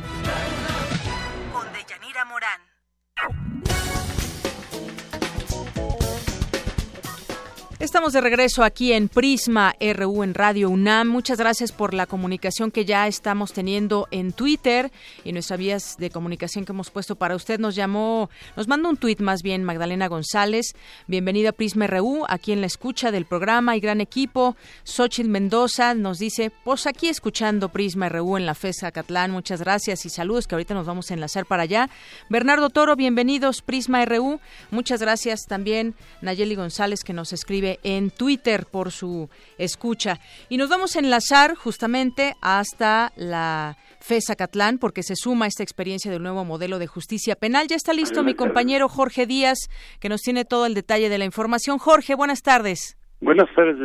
[7.92, 11.08] Estamos de regreso aquí en Prisma RU en Radio UNAM.
[11.08, 14.90] Muchas gracias por la comunicación que ya estamos teniendo en Twitter
[15.24, 17.60] y nuestras vías de comunicación que hemos puesto para usted.
[17.60, 20.72] Nos llamó, nos mandó un tuit más bien Magdalena González.
[21.06, 24.56] Bienvenida a Prisma RU, aquí en la escucha del programa y gran equipo.
[24.84, 29.32] Xochitl Mendoza nos dice, pues aquí escuchando Prisma RU en la FESA Catlán.
[29.32, 31.90] Muchas gracias y saludos que ahorita nos vamos a enlazar para allá.
[32.30, 34.40] Bernardo Toro, bienvenidos Prisma RU.
[34.70, 40.18] Muchas gracias también Nayeli González que nos escribe en Twitter por su escucha.
[40.48, 46.10] Y nos vamos a enlazar justamente hasta la FESA Catlán porque se suma esta experiencia
[46.10, 47.66] del nuevo modelo de justicia penal.
[47.68, 49.68] Ya está listo mi compañero Jorge Díaz,
[50.00, 51.78] que nos tiene todo el detalle de la información.
[51.78, 52.96] Jorge, buenas tardes.
[53.20, 53.76] Buenas tardes,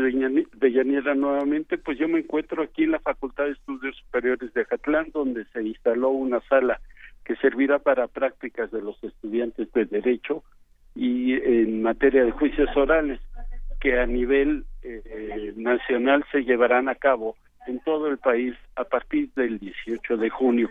[0.53, 1.77] Deyanira, nuevamente.
[1.77, 5.62] Pues yo me encuentro aquí en la Facultad de Estudios Superiores de Catlán, donde se
[5.62, 6.81] instaló una sala
[7.23, 10.43] que servirá para prácticas de los estudiantes de Derecho
[10.95, 13.19] y en materia de juicios orales
[13.79, 17.35] que a nivel eh, nacional se llevarán a cabo
[17.67, 20.69] en todo el país a partir del 18 de junio.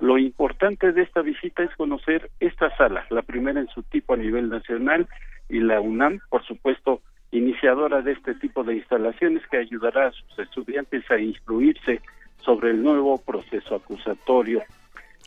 [0.00, 4.16] Lo importante de esta visita es conocer esta sala, la primera en su tipo a
[4.16, 5.06] nivel nacional
[5.48, 10.38] y la UNAM, por supuesto, iniciadora de este tipo de instalaciones que ayudará a sus
[10.38, 12.00] estudiantes a instruirse
[12.38, 14.62] sobre el nuevo proceso acusatorio.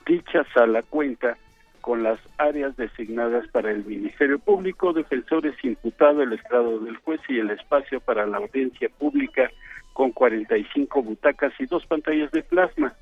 [0.05, 1.37] Dicha sala cuenta
[1.85, 7.37] con las áreas designadas para el Ministerio Público, defensores imputados, el estrado del juez y
[7.37, 9.51] el espacio para la audiencia pública
[9.93, 12.95] con 45 butacas y dos pantallas de plasma.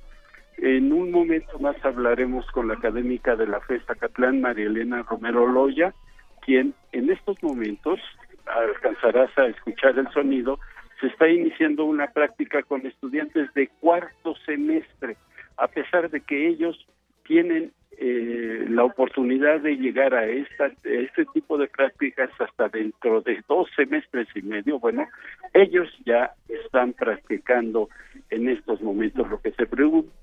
[0.58, 5.48] En un momento más hablaremos con la académica de la FESA Catlán, María Elena Romero
[5.48, 5.94] Loya,
[6.42, 8.02] quien en estos momentos
[8.46, 10.60] alcanzarás a escuchar el sonido,
[11.00, 15.16] se está iniciando una práctica con estudiantes de cuarto semestre,
[15.56, 16.86] a pesar de que ellos
[17.26, 17.72] tienen
[18.06, 23.70] eh, la oportunidad de llegar a esta este tipo de prácticas hasta dentro de dos
[23.78, 25.08] semestres y medio bueno
[25.54, 27.88] ellos ya están practicando
[28.30, 29.30] en estos momentos.
[29.30, 29.68] Lo que se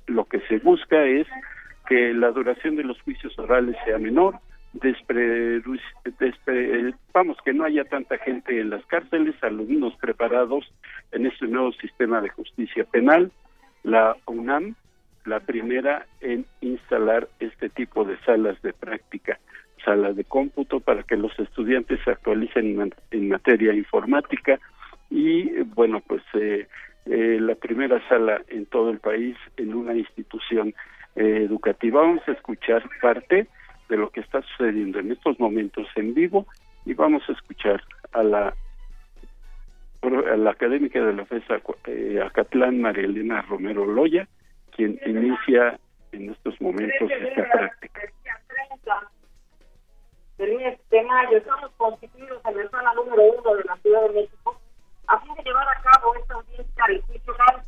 [0.09, 1.27] lo que se busca es
[1.89, 4.37] que la duración de los juicios orales sea menor
[4.73, 5.61] despre,
[7.13, 10.71] vamos que no haya tanta gente en las cárceles alumnos preparados
[11.11, 13.33] en este nuevo sistema de justicia penal
[13.83, 14.77] la UNAM
[15.25, 19.39] la primera en instalar este tipo de salas de práctica,
[19.85, 24.59] salas de cómputo para que los estudiantes se actualicen en, materia informática
[25.11, 26.67] y bueno pues eh,
[27.07, 30.75] eh, la primera sala en todo el país en una institución
[31.17, 32.01] eh, educativa.
[32.01, 33.47] Vamos a escuchar parte
[33.89, 36.47] de lo que está sucediendo en estos momentos en vivo
[36.85, 38.55] y vamos a escuchar a la
[40.49, 41.61] académica de la FESA
[42.25, 44.29] Acatlán, María Elena Romero Loya,
[44.71, 45.79] quien inicia
[46.13, 48.01] en estos momentos esta práctica.
[50.39, 54.23] Del mes de mayo estamos constituidos en la zona número uno de la Ciudad de
[54.23, 54.59] México
[55.07, 57.63] a fin de llevar a cabo esta audiencia de juicio oral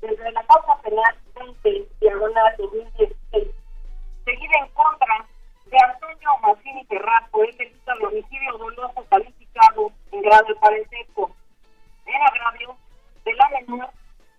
[0.00, 3.48] desde la causa penal 20 diagonal 2016
[4.24, 5.26] seguida en contra
[5.66, 11.36] de Antonio Mancini Terraco, el delito de homicidio doloso calificado en grado de parentesco
[12.06, 12.76] en agravio
[13.24, 13.90] de la menor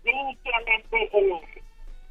[0.04, 1.65] de iniciales de NS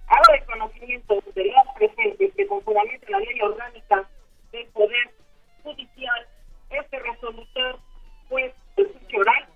[0.08, 4.08] hago de conocimiento de los presentes que con fundamento la ley orgánica
[4.52, 5.10] del Poder
[5.62, 6.26] Judicial,
[6.70, 7.78] este resolutor,
[8.28, 8.52] pues,
[9.16, 9.46] oral,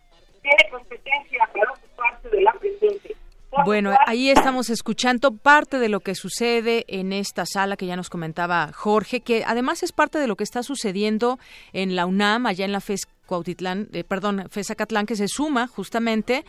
[0.42, 3.16] tiene competencia para ocuparse de la presente.
[3.64, 8.10] Bueno, ahí estamos escuchando parte de lo que sucede en esta sala que ya nos
[8.10, 11.38] comentaba Jorge, que además es parte de lo que está sucediendo
[11.72, 15.66] en la UNAM, allá en la FES Cuautitlán, eh, perdón, FES Acatlán, que se suma
[15.66, 16.44] justamente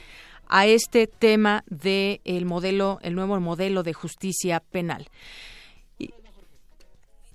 [0.50, 5.06] a este tema del el modelo, el nuevo modelo de justicia penal.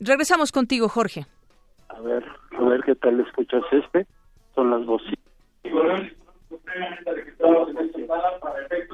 [0.01, 1.27] regresamos contigo, Jorge.
[1.89, 2.25] A ver,
[2.59, 4.07] a ver qué tal escuchas este.
[4.55, 5.17] Son las de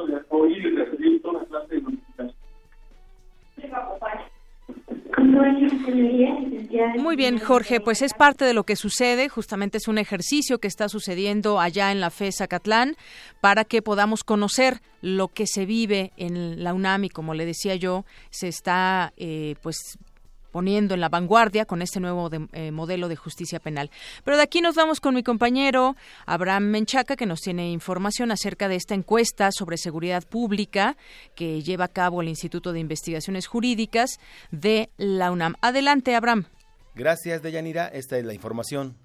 [0.07, 0.21] de
[6.99, 10.69] muy bien, Jorge, pues es parte de lo que sucede, justamente es un ejercicio que
[10.69, 12.97] está sucediendo allá en la FES Acatlán
[13.41, 17.75] para que podamos conocer lo que se vive en la UNAM y como le decía
[17.77, 19.99] yo, se está eh, pues
[20.51, 23.91] poniendo en la vanguardia con este nuevo eh, modelo de justicia penal.
[24.25, 25.97] Pero de aquí nos vamos con mi compañero
[26.27, 30.97] Abraham Menchaca, que nos tiene información acerca de esta encuesta sobre seguridad pública
[31.35, 34.19] que lleva a cabo el Instituto de Investigaciones Jurídicas
[34.51, 35.55] de la UNAM.
[35.61, 36.47] Adelante, Abraham.
[36.95, 37.89] Gracias, Deyanira.
[37.89, 38.97] Esta es la información.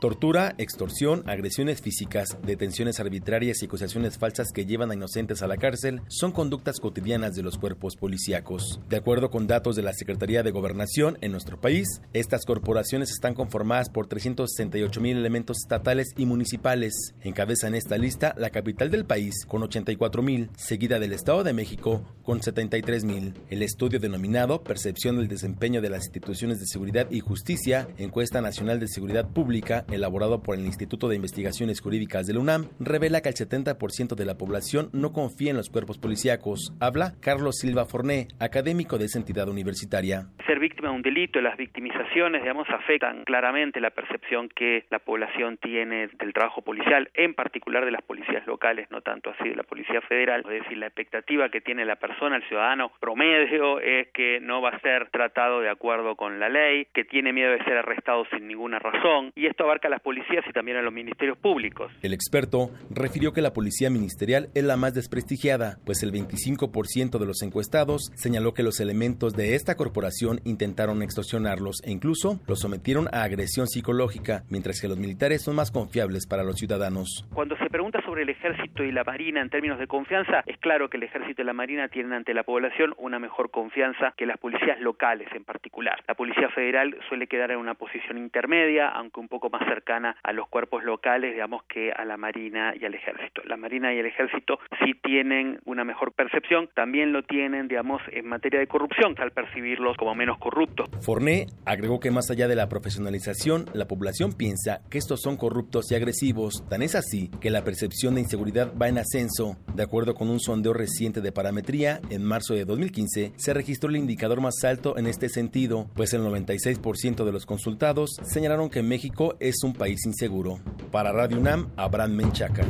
[0.00, 5.58] Tortura, extorsión, agresiones físicas, detenciones arbitrarias y acusaciones falsas que llevan a inocentes a la
[5.58, 8.80] cárcel son conductas cotidianas de los cuerpos policíacos.
[8.88, 13.34] De acuerdo con datos de la Secretaría de Gobernación en nuestro país, estas corporaciones están
[13.34, 17.14] conformadas por 368 mil elementos estatales y municipales.
[17.20, 22.06] Encabezan esta lista la capital del país con 84 mil, seguida del Estado de México
[22.22, 23.34] con 73 mil.
[23.50, 28.80] El estudio denominado Percepción del desempeño de las instituciones de seguridad y justicia, encuesta nacional
[28.80, 33.28] de seguridad pública, elaborado por el Instituto de Investigaciones Jurídicas de la UNAM, revela que
[33.28, 36.74] el 70% de la población no confía en los cuerpos policíacos.
[36.80, 40.26] Habla Carlos Silva Forné, académico de esa entidad universitaria.
[40.46, 45.58] Ser víctima de un delito, las victimizaciones, digamos, afectan claramente la percepción que la población
[45.58, 49.62] tiene del trabajo policial, en particular de las policías locales, no tanto así de la
[49.62, 50.42] Policía Federal.
[50.48, 54.70] Es decir, la expectativa que tiene la persona, el ciudadano promedio, es que no va
[54.70, 58.48] a ser tratado de acuerdo con la ley, que tiene miedo de ser arrestado sin
[58.48, 61.92] ninguna razón, y esto abarca a las policías y también a los ministerios públicos.
[62.02, 67.26] El experto refirió que la policía ministerial es la más desprestigiada, pues el 25% de
[67.26, 73.08] los encuestados señaló que los elementos de esta corporación intentaron extorsionarlos e incluso los sometieron
[73.12, 77.26] a agresión psicológica, mientras que los militares son más confiables para los ciudadanos.
[77.34, 80.88] Cuando se pregunta sobre el ejército y la marina en términos de confianza, es claro
[80.88, 84.38] que el ejército y la marina tienen ante la población una mejor confianza que las
[84.38, 86.02] policías locales en particular.
[86.06, 90.32] La policía federal suele quedar en una posición intermedia, aunque un poco más cercana a
[90.32, 93.42] los cuerpos locales, digamos, que a la marina y al ejército.
[93.44, 98.26] La marina y el ejército sí tienen una mejor percepción, también lo tienen, digamos, en
[98.26, 100.90] materia de corrupción, al percibirlos como menos corruptos.
[101.04, 105.90] Forné agregó que más allá de la profesionalización, la población piensa que estos son corruptos
[105.90, 106.64] y agresivos.
[106.68, 109.56] Tan es así que la percepción de inseguridad va en ascenso.
[109.74, 113.96] De acuerdo con un sondeo reciente de parametría, en marzo de 2015 se registró el
[113.96, 119.36] indicador más alto en este sentido, pues el 96% de los consultados señalaron que México
[119.40, 120.58] es un país inseguro.
[120.90, 122.64] Para Radio UNAM, Abraham Menchaca.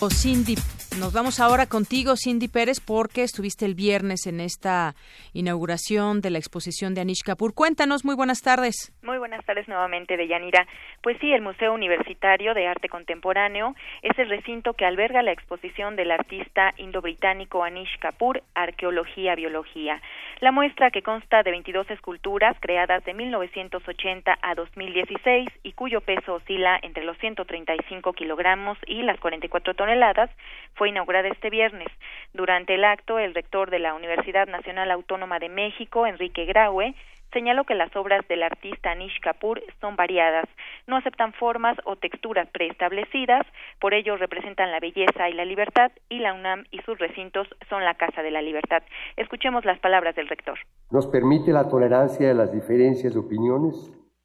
[0.00, 0.56] O Cindy
[0.98, 4.94] nos vamos ahora contigo, Cindy Pérez, porque estuviste el viernes en esta
[5.32, 7.54] inauguración de la exposición de Anish Kapoor.
[7.54, 8.92] Cuéntanos, muy buenas tardes.
[9.02, 10.66] Muy buenas tardes nuevamente, de Yanira.
[11.02, 15.96] Pues sí, el Museo Universitario de Arte Contemporáneo es el recinto que alberga la exposición
[15.96, 20.00] del artista indo-británico Anish Kapoor, Arqueología, Biología.
[20.40, 26.34] La muestra, que consta de 22 esculturas creadas de 1980 a 2016 y cuyo peso
[26.34, 30.30] oscila entre los 135 kilogramos y las 44 toneladas,
[30.74, 31.88] fue inaugurada este viernes.
[32.32, 36.94] Durante el acto, el rector de la Universidad Nacional Autónoma de México, Enrique Graue,
[37.32, 40.44] señaló que las obras del artista Anish Kapoor son variadas,
[40.86, 43.46] no aceptan formas o texturas preestablecidas,
[43.80, 47.84] por ello representan la belleza y la libertad, y la UNAM y sus recintos son
[47.84, 48.82] la Casa de la Libertad.
[49.16, 50.58] Escuchemos las palabras del rector.
[50.90, 53.74] Nos permite la tolerancia de las diferencias de opiniones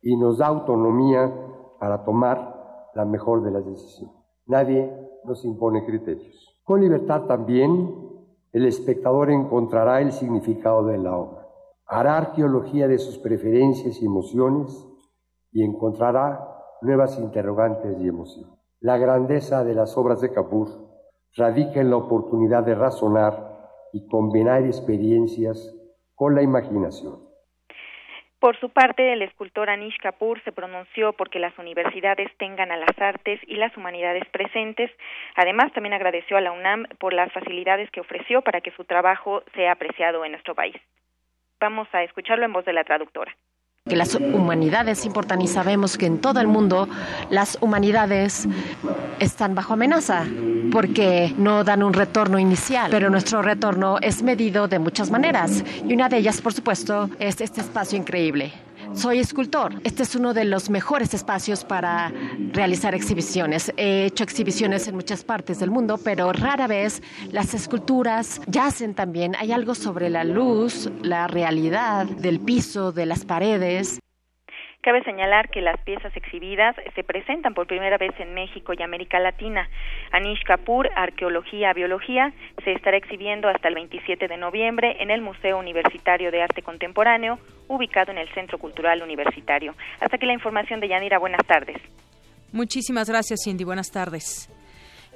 [0.01, 1.31] y nos da autonomía
[1.79, 2.37] para tomar
[2.93, 4.15] la mejor de las decisiones.
[4.47, 4.89] Nadie
[5.23, 6.46] nos impone criterios.
[6.67, 7.95] Con libertad también
[8.51, 11.47] el espectador encontrará el significado de la obra,
[11.85, 14.85] hará arqueología de sus preferencias y emociones
[15.53, 16.45] y encontrará
[16.81, 18.53] nuevas interrogantes y emociones.
[18.81, 20.67] La grandeza de las obras de Kapoor
[21.37, 25.73] radica en la oportunidad de razonar y combinar experiencias
[26.15, 27.26] con la imaginación.
[28.39, 32.97] Por su parte, el escultor Anish Kapoor se pronunció porque las universidades tengan a las
[32.99, 34.91] artes y las humanidades presentes.
[35.35, 39.41] Además, también agradeció a la UNAM por las facilidades que ofreció para que su trabajo
[39.55, 40.75] sea apreciado en nuestro país.
[41.59, 43.35] Vamos a escucharlo en voz de la traductora
[43.87, 46.87] que las humanidades importan y sabemos que en todo el mundo
[47.29, 48.47] las humanidades
[49.19, 50.25] están bajo amenaza
[50.71, 55.93] porque no dan un retorno inicial, pero nuestro retorno es medido de muchas maneras y
[55.93, 58.66] una de ellas, por supuesto, es este espacio increíble.
[58.93, 59.81] Soy escultor.
[59.83, 62.11] Este es uno de los mejores espacios para
[62.51, 63.71] realizar exhibiciones.
[63.77, 69.35] He hecho exhibiciones en muchas partes del mundo, pero rara vez las esculturas yacen también.
[69.35, 73.99] Hay algo sobre la luz, la realidad del piso, de las paredes.
[74.87, 79.19] Cabe señalar que las piezas exhibidas se presentan por primera vez en México y América
[79.19, 79.67] Latina.
[80.13, 82.31] Anish Kapoor, Arqueología, Biología,
[82.63, 87.37] se estará exhibiendo hasta el 27 de noviembre en el Museo Universitario de Arte Contemporáneo,
[87.67, 89.75] ubicado en el Centro Cultural Universitario.
[89.99, 91.19] Hasta aquí la información de Yanira.
[91.19, 91.75] Buenas tardes.
[92.53, 93.65] Muchísimas gracias, Cindy.
[93.65, 94.49] Buenas tardes.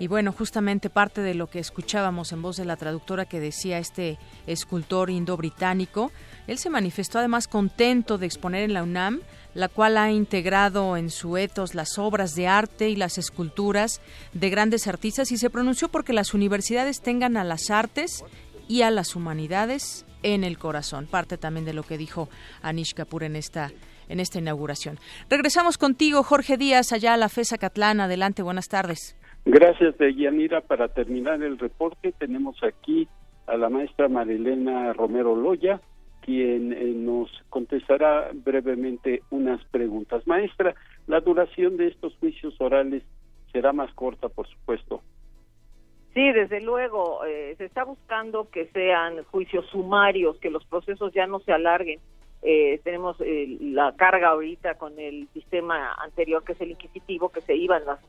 [0.02, 3.78] Y bueno, justamente parte de lo que escuchábamos en voz de la traductora que decía
[3.78, 4.18] este
[4.48, 6.12] escultor indo-británico,
[6.48, 9.22] él se manifestó además contento de exponer en la UNAM
[9.54, 14.02] la cual ha integrado en su etos las obras de arte y las esculturas
[14.34, 18.24] de grandes artistas y se pronunció porque las universidades tengan a las artes
[18.68, 21.08] y a las humanidades en el corazón.
[21.08, 22.30] Parte también de lo que dijo
[22.62, 23.72] Anish Kapoor en esta
[24.12, 24.98] en esta inauguración.
[25.30, 28.02] Regresamos contigo, Jorge Díaz, allá a la FESA Catlán.
[28.02, 29.16] Adelante, buenas tardes.
[29.46, 30.62] Gracias, Deyanira.
[30.62, 33.08] Para terminar el reporte, tenemos aquí
[33.48, 35.82] a la maestra Marilena Romero Loya,
[36.22, 40.26] quien eh, nos contestará brevemente unas preguntas.
[40.28, 40.76] Maestra,
[41.08, 43.04] la duración de estos juicios orales
[43.52, 45.02] será más corta, por supuesto.
[46.14, 51.26] Sí, desde luego, eh, se está buscando que sean juicios sumarios, que los procesos ya
[51.26, 52.00] no se alarguen.
[52.42, 57.40] Eh, tenemos eh, la carga ahorita con el sistema anterior, que es el inquisitivo, que
[57.42, 58.00] se iban las,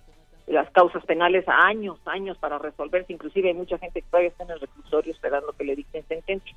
[0.49, 3.13] las causas penales a años, años para resolverse.
[3.13, 6.57] Inclusive hay mucha gente que todavía está en el reclusorio esperando que le dicten sentencia.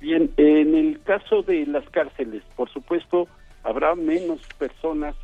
[0.00, 3.28] Bien, en el caso de las cárceles, por supuesto,
[3.62, 5.14] habrá menos personas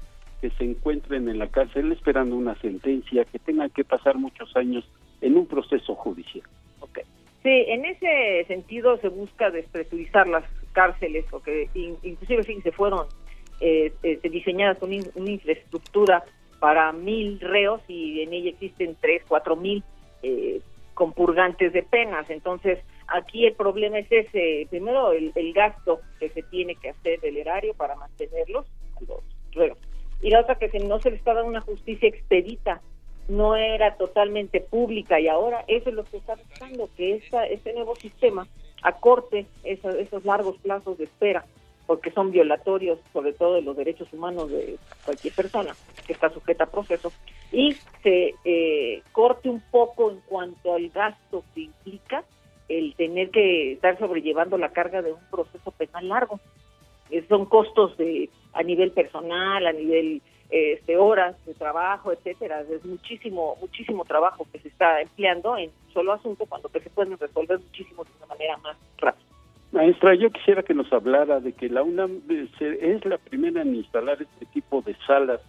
[0.41, 4.85] que se encuentren en la cárcel esperando una sentencia, que tengan que pasar muchos años
[5.23, 6.45] en un proceso judicial.
[6.81, 7.05] Okay.
[7.43, 13.07] Sí, en ese sentido se busca despresurizar las cárceles, porque inclusive sí, se fueron
[13.61, 16.23] eh, eh, diseñadas con una infraestructura
[16.61, 19.83] para mil reos y en ella existen tres, cuatro mil
[20.23, 20.61] eh,
[20.93, 22.29] compurgantes de penas.
[22.29, 27.37] Entonces, aquí el problema es ese, primero el, gasto que se tiene que hacer del
[27.37, 28.67] erario para mantenerlos,
[29.07, 29.79] los reos.
[30.23, 32.81] Y la otra que se, no se les está dando una justicia expedita
[33.29, 37.73] no era totalmente pública y ahora eso es lo que está buscando, que esta, este
[37.73, 38.47] nuevo sistema
[38.83, 41.45] acorte esos, esos largos plazos de espera,
[41.87, 45.75] porque son violatorios sobre todo de los derechos humanos de cualquier persona
[46.07, 47.13] que está sujeta a proceso,
[47.51, 52.25] y se eh, corte un poco en cuanto al gasto que implica
[52.69, 56.41] el tener que estar sobrellevando la carga de un proceso penal largo.
[57.11, 62.63] Eh, son costos de a nivel personal, a nivel este, horas de trabajo, etcétera.
[62.63, 67.19] Es muchísimo, muchísimo trabajo que se está empleando en solo asunto cuando que se pueden
[67.19, 69.27] resolver muchísimo de una manera más rápida.
[69.73, 72.23] Maestra, yo quisiera que nos hablara de que la UNAM
[72.61, 75.41] es la primera en instalar este tipo de salas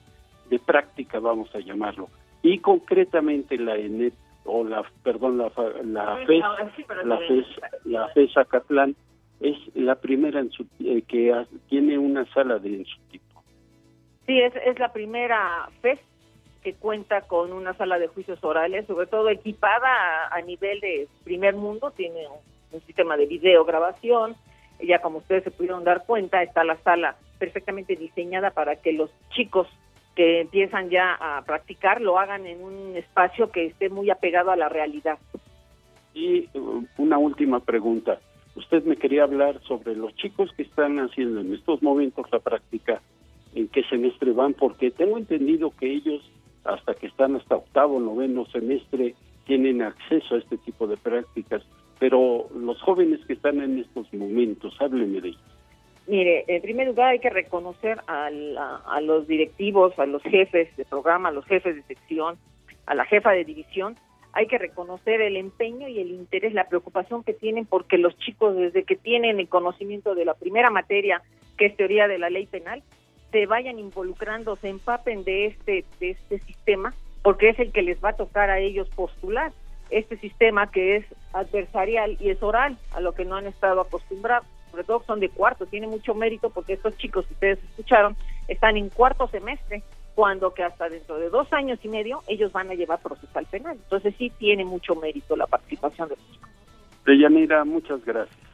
[0.49, 2.09] de práctica, vamos a llamarlo,
[2.41, 4.13] y concretamente la ENET
[4.47, 5.51] o la, perdón, la,
[5.83, 6.43] la FES,
[7.03, 7.45] la FES,
[7.85, 8.95] la FES Acatlán
[9.39, 13.43] es la primera en su, eh, que tiene una sala de en su tipo.
[14.25, 15.99] Sí, es, es la primera FES
[16.63, 21.55] que cuenta con una sala de juicios orales, sobre todo equipada a, nivel de primer
[21.55, 24.35] mundo, tiene un, sistema de video grabación,
[24.85, 29.09] ya como ustedes se pudieron dar cuenta, está la sala perfectamente diseñada para que los
[29.29, 29.67] chicos
[30.17, 34.55] que empiezan ya a practicar lo hagan en un espacio que esté muy apegado a
[34.55, 35.19] la realidad.
[36.15, 38.19] Y uh, una última pregunta.
[38.55, 42.99] Usted me quería hablar sobre los chicos que están haciendo en estos momentos la práctica
[43.53, 46.23] en qué semestre van, porque tengo entendido que ellos
[46.63, 49.13] hasta que están hasta octavo, noveno semestre,
[49.45, 51.61] tienen acceso a este tipo de prácticas,
[51.99, 55.56] pero los jóvenes que están en estos momentos, háblenme de ellos.
[56.07, 60.85] Mire, en primer lugar hay que reconocer a, a los directivos, a los jefes de
[60.85, 62.37] programa, a los jefes de sección,
[62.85, 63.97] a la jefa de división,
[64.37, 68.55] hay que reconocer el empeño y el interés, la preocupación que tienen porque los chicos
[68.55, 71.23] desde que tienen el conocimiento de la primera materia,
[71.57, 72.83] que es teoría de la ley penal,
[73.31, 76.93] se vayan involucrando, se empapen de este, de este sistema,
[77.23, 79.51] porque es el que les va a tocar a ellos postular
[79.89, 84.47] este sistema que es adversarial y es oral, a lo que no han estado acostumbrados.
[84.71, 88.15] Sobre todo son de cuarto, tiene mucho mérito porque estos chicos que ustedes escucharon
[88.47, 89.83] están en cuarto semestre,
[90.15, 93.77] cuando que hasta dentro de dos años y medio ellos van a llevar procesal penal.
[93.77, 96.49] Entonces sí tiene mucho mérito la participación de los chicos.
[97.05, 98.46] Deyanira, muchas gracias.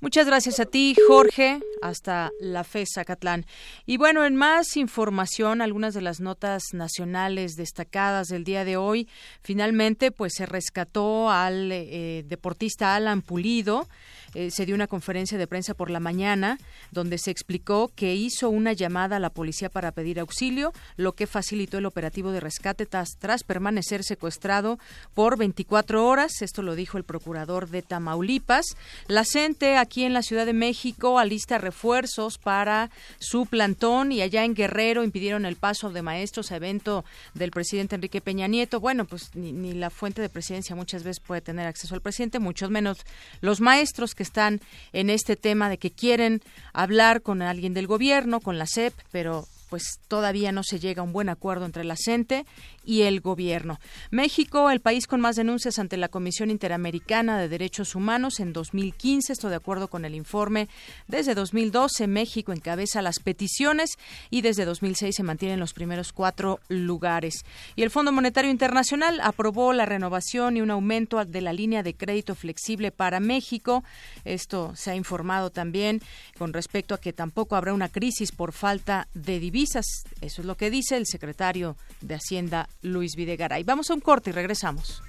[0.00, 3.46] Muchas gracias a ti, Jorge, hasta la FES Catlán.
[3.86, 9.08] Y bueno, en más información, algunas de las notas nacionales destacadas del día de hoy.
[9.42, 13.88] Finalmente, pues se rescató al eh, deportista Alan Pulido.
[14.34, 16.58] Eh, se dio una conferencia de prensa por la mañana
[16.90, 21.26] donde se explicó que hizo una llamada a la policía para pedir auxilio, lo que
[21.26, 24.78] facilitó el operativo de rescate tras, permanecer secuestrado
[25.14, 26.42] por 24 horas.
[26.42, 28.66] Esto lo dijo el procurador de Tamaulipas.
[29.08, 34.44] La CENTE aquí en la Ciudad de México alista refuerzos para su plantón y allá
[34.44, 38.80] en Guerrero impidieron el paso de maestros a evento del presidente Enrique Peña Nieto.
[38.80, 42.40] Bueno, pues ni, ni la fuente de presidencia muchas veces puede tener acceso al presidente,
[42.40, 42.98] mucho menos
[43.40, 44.60] los maestros que están
[44.92, 49.46] en este tema de que quieren hablar con alguien del gobierno, con la SEP, pero
[49.68, 52.46] pues todavía no se llega a un buen acuerdo entre la CENTE
[52.86, 53.78] y el gobierno.
[54.10, 59.32] México, el país con más denuncias ante la Comisión Interamericana de Derechos Humanos en 2015,
[59.32, 60.68] esto de acuerdo con el informe.
[61.08, 63.98] Desde 2012 México encabeza las peticiones
[64.30, 67.44] y desde 2006 se mantienen los primeros cuatro lugares.
[67.74, 71.94] Y el Fondo Monetario Internacional aprobó la renovación y un aumento de la línea de
[71.94, 73.82] crédito flexible para México.
[74.24, 76.00] Esto se ha informado también
[76.38, 79.86] con respecto a que tampoco habrá una crisis por falta de divisas.
[80.20, 83.62] Eso es lo que dice el secretario de Hacienda Luis Videgaray.
[83.64, 85.02] Vamos a un corte y regresamos.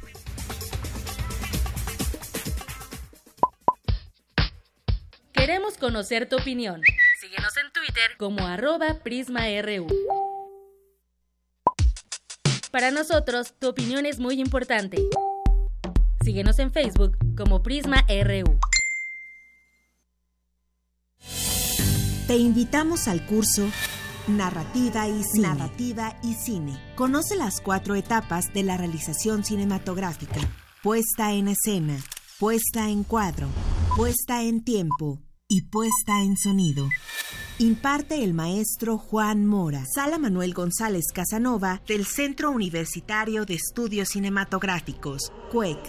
[5.34, 6.82] Queremos conocer tu opinión.
[7.22, 9.88] Síguenos en Twitter como arroba PrismaRU.
[12.72, 14.98] Para nosotros, tu opinión es muy importante.
[16.24, 18.60] Síguenos en Facebook como PrismaRU.
[22.28, 23.70] Te invitamos al curso
[24.28, 25.48] Narrativa y Cine.
[25.48, 26.78] Narrativa y Cine.
[26.96, 30.42] Conoce las cuatro etapas de la realización cinematográfica.
[30.84, 31.98] Puesta en escena,
[32.38, 33.48] puesta en cuadro,
[33.96, 36.90] puesta en tiempo y puesta en sonido.
[37.58, 45.32] Imparte el maestro Juan Mora, Sala Manuel González Casanova del Centro Universitario de Estudios Cinematográficos,
[45.54, 45.80] CUEC.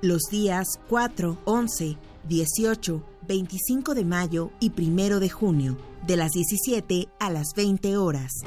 [0.00, 1.98] Los días 4, 11,
[2.28, 5.76] 18, 25 de mayo y 1 de junio,
[6.06, 8.44] de las 17 a las 20 horas.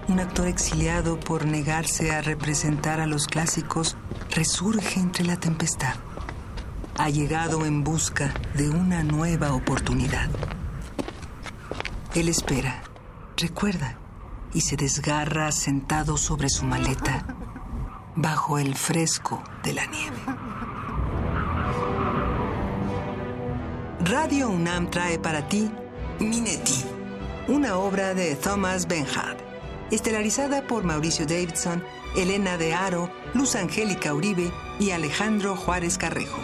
[0.08, 3.96] un actor exiliado por negarse a representar a los clásicos
[4.34, 5.94] resurge entre la tempestad.
[6.98, 10.28] Ha llegado en busca de una nueva oportunidad.
[12.16, 12.82] Él espera,
[13.36, 13.96] recuerda,
[14.52, 17.24] y se desgarra sentado sobre su maleta,
[18.16, 20.18] bajo el fresco de la nieve.
[24.00, 25.70] Radio UNAM trae para ti
[26.20, 26.84] Minetti,
[27.46, 29.38] una obra de Thomas Benhart,
[29.92, 31.84] estelarizada por Mauricio Davidson,
[32.16, 34.50] Elena de Aro, Luz Angélica Uribe
[34.80, 36.40] y Alejandro Juárez Carrejo.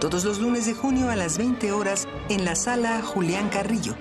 [0.00, 3.94] Todos los lunes de junio a las 20 horas en la sala Julián Carrillo,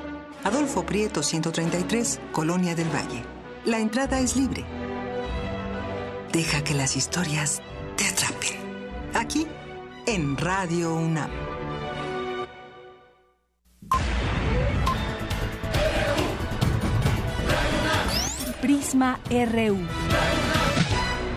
[0.45, 3.23] Adolfo Prieto 133, Colonia del Valle.
[3.65, 4.63] La entrada es libre.
[6.31, 7.61] Deja que las historias
[7.97, 8.57] te atrapen.
[9.13, 9.47] Aquí,
[10.05, 11.29] en Radio UNAM.
[18.93, 19.87] Prisma RU.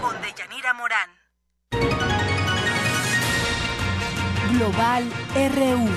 [0.02, 1.08] Con Deyanira Morán.
[4.52, 5.04] Global
[5.54, 5.88] RU.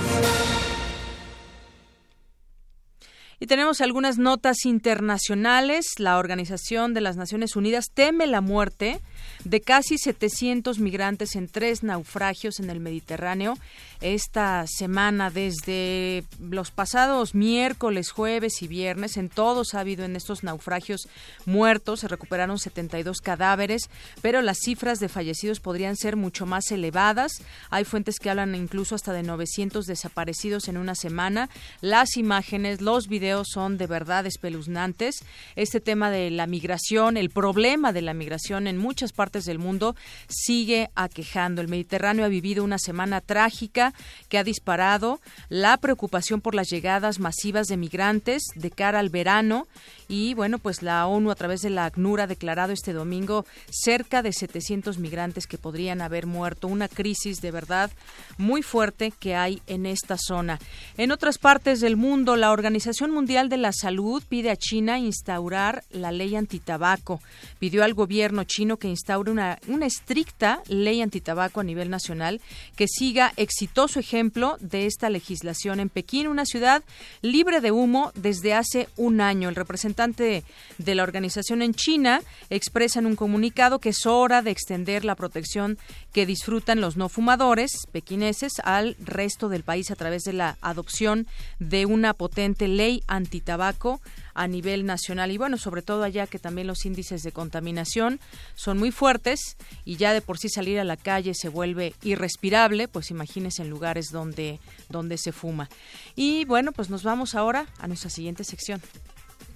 [3.41, 5.95] Y tenemos algunas notas internacionales.
[5.97, 9.01] La Organización de las Naciones Unidas teme la muerte
[9.43, 13.57] de casi 700 migrantes en tres naufragios en el Mediterráneo
[14.01, 19.17] esta semana desde los pasados miércoles, jueves y viernes.
[19.17, 21.07] En todos ha habido en estos naufragios
[21.45, 23.89] muertos, se recuperaron 72 cadáveres,
[24.21, 27.41] pero las cifras de fallecidos podrían ser mucho más elevadas.
[27.69, 31.49] Hay fuentes que hablan incluso hasta de 900 desaparecidos en una semana.
[31.81, 35.23] Las imágenes, los videos son de verdad espeluznantes.
[35.55, 39.95] Este tema de la migración, el problema de la migración en muchas partes del mundo
[40.27, 41.61] sigue aquejando.
[41.61, 43.93] El Mediterráneo ha vivido una semana trágica
[44.27, 49.67] que ha disparado la preocupación por las llegadas masivas de migrantes de cara al verano
[50.09, 54.23] y bueno, pues la ONU a través de la ACNUR ha declarado este domingo cerca
[54.23, 57.91] de 700 migrantes que podrían haber muerto, una crisis de verdad
[58.39, 60.57] muy fuerte que hay en esta zona.
[60.97, 65.83] En otras partes del mundo, la Organización Mundial de la Salud pide a China instaurar
[65.91, 67.21] la ley antitabaco.
[67.59, 72.41] Pidió al gobierno chino que instaure una, una estricta ley antitabaco a nivel nacional
[72.75, 76.83] que siga exitoso ejemplo de esta legislación en Pekín, una ciudad
[77.21, 79.49] libre de humo desde hace un año.
[79.49, 84.51] El representante de la organización en China expresa en un comunicado que es hora de
[84.51, 85.77] extender la protección
[86.13, 91.27] que disfrutan los no fumadores pequineses al resto del país a través de la adopción
[91.59, 93.99] de una potente ley antitabaco
[94.33, 98.21] a nivel nacional y bueno, sobre todo allá que también los índices de contaminación
[98.55, 102.87] son muy fuertes y ya de por sí salir a la calle se vuelve irrespirable,
[102.87, 105.69] pues imagínense en lugares donde donde se fuma.
[106.15, 108.81] Y bueno, pues nos vamos ahora a nuestra siguiente sección.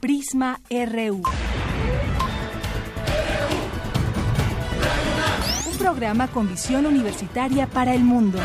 [0.03, 1.21] Prisma RU.
[5.71, 8.37] Un programa con visión universitaria para el mundo.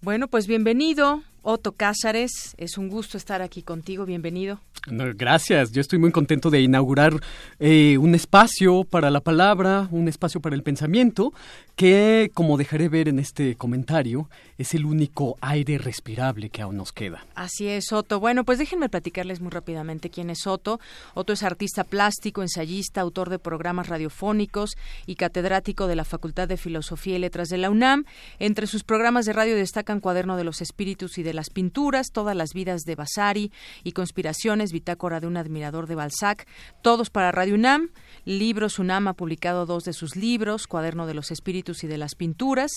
[0.00, 2.54] Bueno, pues bienvenido, Otto Cázares.
[2.56, 4.06] Es un gusto estar aquí contigo.
[4.06, 4.60] Bienvenido.
[4.86, 7.14] Gracias, yo estoy muy contento de inaugurar
[7.58, 11.32] eh, un espacio para la palabra, un espacio para el pensamiento,
[11.74, 14.28] que, como dejaré ver en este comentario,
[14.58, 17.26] es el único aire respirable que aún nos queda.
[17.34, 18.20] Así es, Otto.
[18.20, 20.80] Bueno, pues déjenme platicarles muy rápidamente quién es Otto.
[21.14, 24.76] Otto es artista plástico, ensayista, autor de programas radiofónicos
[25.06, 28.04] y catedrático de la Facultad de Filosofía y Letras de la UNAM.
[28.38, 32.36] Entre sus programas de radio destacan Cuaderno de los Espíritus y de las Pinturas, Todas
[32.36, 33.52] las vidas de Vasari
[33.82, 36.46] y Conspiraciones, Bitácora de un admirador de Balzac,
[36.82, 37.90] todos para Radio UNAM.
[38.24, 42.14] Libros UNAM ha publicado dos de sus libros, Cuaderno de los Espíritus y de las
[42.14, 42.70] Pinturas,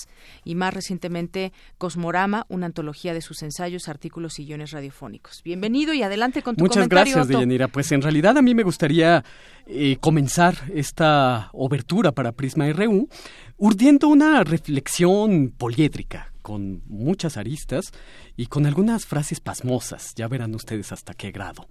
[0.44, 5.42] y más recientemente Cosmorama, una antología de sus ensayos, artículos y guiones radiofónicos.
[5.44, 7.14] Bienvenido y adelante con tu Muchas comentario.
[7.14, 7.68] gracias, Deyanira.
[7.68, 9.24] Pues en realidad a mí me gustaría
[9.66, 13.08] eh, comenzar esta obertura para Prisma RU
[13.56, 17.92] urdiendo una reflexión poliédrica con muchas aristas
[18.36, 21.68] y con algunas frases pasmosas, ya verán ustedes hasta qué grado,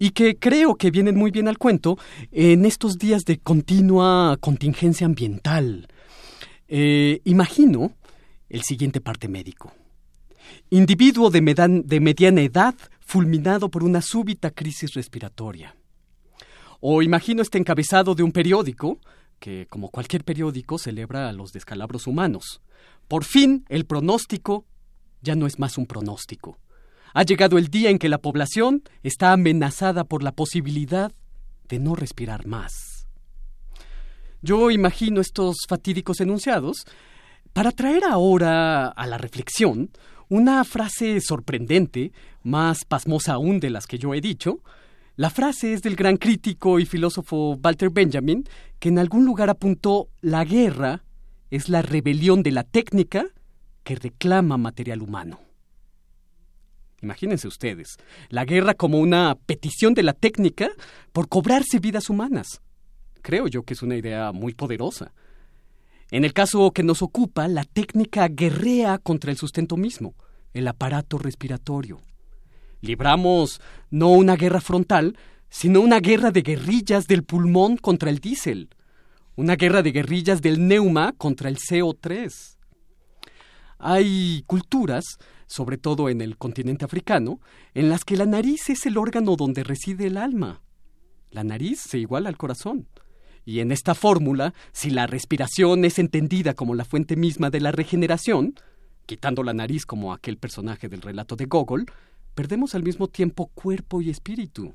[0.00, 1.96] y que creo que vienen muy bien al cuento
[2.32, 5.86] en estos días de continua contingencia ambiental.
[6.66, 7.92] Eh, imagino
[8.48, 9.72] el siguiente parte médico.
[10.70, 11.40] Individuo de,
[12.00, 15.74] mediana edad fulminado por una súbita crisis respiratoria.
[16.80, 18.98] O imagino este encabezado de un periódico
[19.38, 22.60] que, como cualquier periódico, celebra a los descalabros humanos.
[23.08, 24.64] Por fin, el pronóstico
[25.22, 26.58] ya no es más un pronóstico.
[27.14, 31.12] Ha llegado el día en que la población está amenazada por la posibilidad
[31.68, 33.06] de no respirar más.
[34.42, 36.84] Yo imagino estos fatídicos enunciados
[37.56, 39.88] para traer ahora a la reflexión
[40.28, 44.60] una frase sorprendente, más pasmosa aún de las que yo he dicho.
[45.16, 48.46] La frase es del gran crítico y filósofo Walter Benjamin,
[48.78, 51.02] que en algún lugar apuntó la guerra
[51.50, 53.24] es la rebelión de la técnica
[53.84, 55.40] que reclama material humano.
[57.00, 57.96] Imagínense ustedes,
[58.28, 60.68] la guerra como una petición de la técnica
[61.10, 62.60] por cobrarse vidas humanas.
[63.22, 65.14] Creo yo que es una idea muy poderosa.
[66.10, 70.14] En el caso que nos ocupa, la técnica guerrea contra el sustento mismo,
[70.52, 72.00] el aparato respiratorio.
[72.80, 78.68] Libramos no una guerra frontal, sino una guerra de guerrillas del pulmón contra el diésel,
[79.34, 82.56] una guerra de guerrillas del neuma contra el CO3.
[83.78, 87.40] Hay culturas, sobre todo en el continente africano,
[87.74, 90.62] en las que la nariz es el órgano donde reside el alma.
[91.30, 92.88] La nariz se iguala al corazón.
[93.46, 97.70] Y en esta fórmula, si la respiración es entendida como la fuente misma de la
[97.70, 98.56] regeneración,
[99.06, 101.86] quitando la nariz como aquel personaje del relato de Gogol,
[102.34, 104.74] perdemos al mismo tiempo cuerpo y espíritu.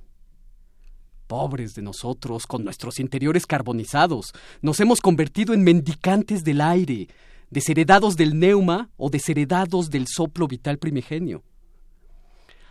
[1.27, 7.09] Pobres de nosotros, con nuestros interiores carbonizados, nos hemos convertido en mendicantes del aire,
[7.49, 11.43] desheredados del neuma o desheredados del soplo vital primigenio.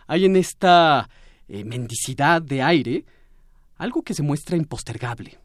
[0.07, 1.09] Hay en esta
[1.47, 3.05] eh, mendicidad de aire
[3.77, 5.37] algo que se muestra impostergable.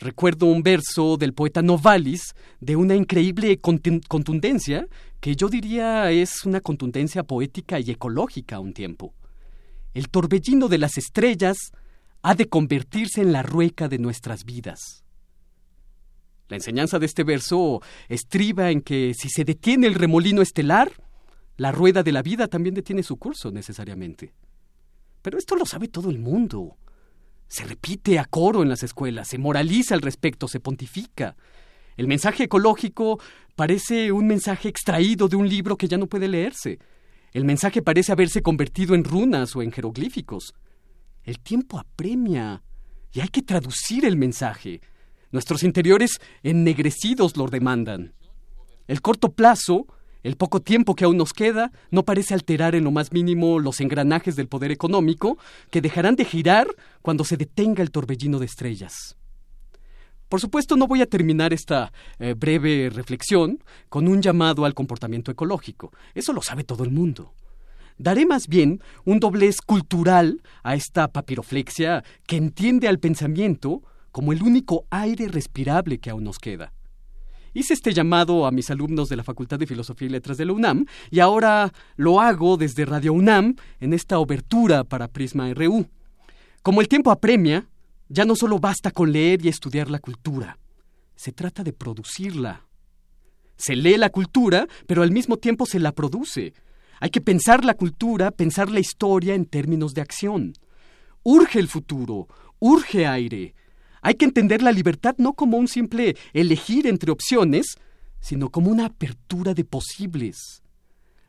[0.00, 4.86] Recuerdo un verso del poeta Novalis de una increíble contundencia
[5.20, 9.12] que yo diría es una contundencia poética y ecológica a un tiempo.
[9.92, 11.58] El torbellino de las estrellas
[12.22, 15.04] ha de convertirse en la rueca de nuestras vidas.
[16.48, 20.92] La enseñanza de este verso estriba en que si se detiene el remolino estelar,
[21.58, 24.32] la rueda de la vida también detiene su curso necesariamente.
[25.20, 26.78] Pero esto lo sabe todo el mundo.
[27.50, 31.36] Se repite a coro en las escuelas, se moraliza al respecto, se pontifica.
[31.96, 33.20] El mensaje ecológico
[33.56, 36.78] parece un mensaje extraído de un libro que ya no puede leerse.
[37.32, 40.54] El mensaje parece haberse convertido en runas o en jeroglíficos.
[41.24, 42.62] El tiempo apremia
[43.12, 44.80] y hay que traducir el mensaje.
[45.32, 48.14] Nuestros interiores ennegrecidos lo demandan.
[48.86, 49.88] El corto plazo,
[50.22, 53.80] el poco tiempo que aún nos queda, no parece alterar en lo más mínimo los
[53.80, 55.38] engranajes del poder económico,
[55.70, 56.68] que dejarán de girar
[57.02, 59.16] cuando se detenga el torbellino de estrellas.
[60.28, 65.32] Por supuesto, no voy a terminar esta eh, breve reflexión con un llamado al comportamiento
[65.32, 65.90] ecológico.
[66.14, 67.34] Eso lo sabe todo el mundo.
[67.98, 74.42] Daré más bien un doblez cultural a esta papiroflexia que entiende al pensamiento como el
[74.42, 76.72] único aire respirable que aún nos queda.
[77.52, 80.52] Hice este llamado a mis alumnos de la Facultad de Filosofía y Letras de la
[80.52, 85.86] UNAM y ahora lo hago desde Radio UNAM en esta obertura para Prisma RU.
[86.62, 87.66] Como el tiempo apremia,
[88.08, 90.58] ya no solo basta con leer y estudiar la cultura,
[91.16, 92.66] se trata de producirla.
[93.56, 96.54] Se lee la cultura, pero al mismo tiempo se la produce.
[97.00, 100.54] Hay que pensar la cultura, pensar la historia en términos de acción.
[101.22, 102.28] Urge el futuro,
[102.58, 103.54] urge aire,
[104.02, 107.76] hay que entender la libertad no como un simple elegir entre opciones,
[108.20, 110.62] sino como una apertura de posibles.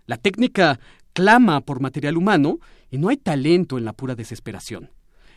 [0.05, 0.79] La técnica
[1.13, 2.59] clama por material humano
[2.89, 4.89] y no hay talento en la pura desesperación.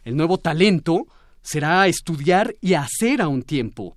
[0.04, 1.06] El nuevo talento
[1.42, 3.96] será estudiar y hacer a un tiempo.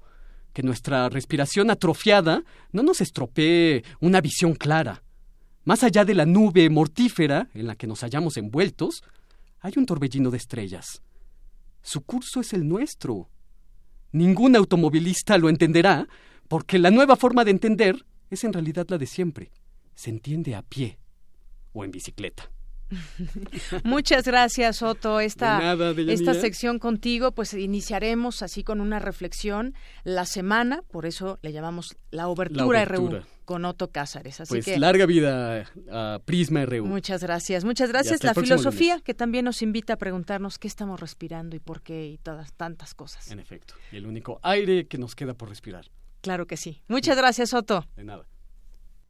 [0.53, 5.03] Que nuestra respiración atrofiada no nos estropee una visión clara.
[5.63, 9.03] Más allá de la nube mortífera en la que nos hallamos envueltos,
[9.59, 11.01] hay un torbellino de estrellas.
[11.87, 13.29] Su curso es el nuestro.
[14.11, 16.09] Ningún automovilista lo entenderá,
[16.49, 19.51] porque la nueva forma de entender es en realidad la de siempre.
[19.95, 20.99] Se entiende a pie
[21.71, 22.51] o en bicicleta.
[23.85, 25.21] Muchas gracias, Otto.
[25.21, 25.77] Esta,
[26.09, 29.73] esta sección contigo, pues iniciaremos así con una reflexión
[30.03, 34.41] la semana, por eso le llamamos la obertura, RU con Otto Cázares.
[34.41, 36.85] Así pues larga vida a Prisma RU.
[36.85, 38.21] Muchas gracias, muchas gracias.
[38.21, 42.17] La filosofía que también nos invita a preguntarnos qué estamos respirando y por qué y
[42.17, 43.31] todas tantas cosas.
[43.31, 45.89] En efecto, y el único aire que nos queda por respirar.
[46.19, 46.83] Claro que sí.
[46.89, 47.87] Muchas gracias, Otto.
[47.95, 48.27] De nada.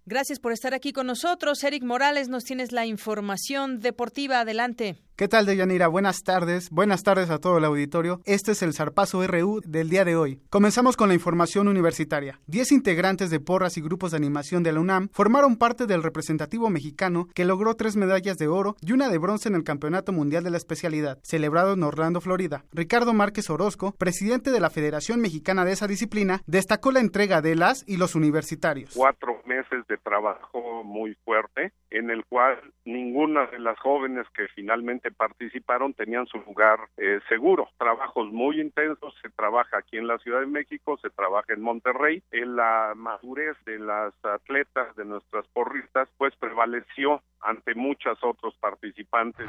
[0.05, 1.63] Gracias por estar aquí con nosotros.
[1.63, 4.41] Eric Morales, nos tienes la información deportiva.
[4.41, 4.97] Adelante.
[5.17, 5.87] ¿Qué tal, Deyanira?
[5.87, 6.69] Buenas tardes.
[6.69, 8.21] Buenas tardes a todo el auditorio.
[8.25, 10.39] Este es el Zarpazo RU del día de hoy.
[10.51, 12.39] Comenzamos con la información universitaria.
[12.45, 16.69] Diez integrantes de porras y grupos de animación de la UNAM formaron parte del representativo
[16.69, 20.43] mexicano que logró tres medallas de oro y una de bronce en el Campeonato Mundial
[20.43, 22.65] de la Especialidad, celebrado en Orlando, Florida.
[22.71, 27.55] Ricardo Márquez Orozco, presidente de la Federación Mexicana de esa disciplina, destacó la entrega de
[27.55, 28.93] las y los universitarios.
[28.95, 35.06] Cuatro meses de trabajo muy fuerte, en el cual ninguna de las jóvenes que finalmente
[35.11, 37.69] participaron tenían su lugar eh, seguro.
[37.77, 42.23] Trabajos muy intensos, se trabaja aquí en la Ciudad de México, se trabaja en Monterrey.
[42.31, 49.47] En la madurez de las atletas, de nuestras porristas, pues prevaleció ante muchos otros participantes.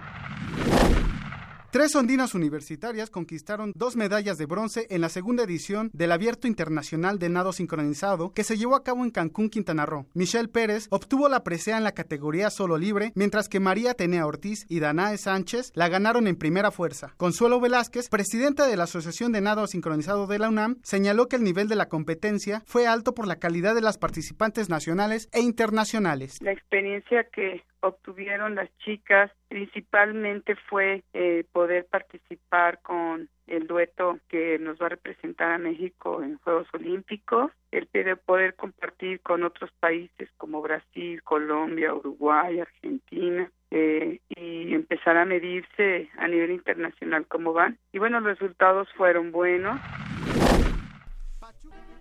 [1.71, 7.19] Tres ondinas universitarias conquistaron dos medallas de bronce en la segunda edición del Abierto Internacional
[7.19, 10.07] de Nado Sincronizado que se llevó a cabo en Cancún, Quintana Roo.
[10.15, 14.65] Michelle Pérez obtuvo la presea en la categoría solo libre, mientras que María Tenea Ortiz
[14.71, 17.13] y Danae Sánchez la ganaron en primera fuerza.
[17.19, 21.45] Consuelo Velázquez, presidenta de la Asociación de Nado Sincronizado de la UNAM, señaló que el
[21.45, 26.39] nivel de la competencia fue alto por la calidad de las participantes nacionales e internacionales.
[26.41, 34.59] La experiencia que obtuvieron las chicas principalmente fue eh, poder participar con el dueto que
[34.59, 37.87] nos va a representar a México en Juegos Olímpicos, el
[38.19, 46.09] poder compartir con otros países como Brasil, Colombia, Uruguay, Argentina, eh, y empezar a medirse
[46.19, 47.79] a nivel internacional cómo van.
[47.93, 49.81] Y bueno, los resultados fueron buenos.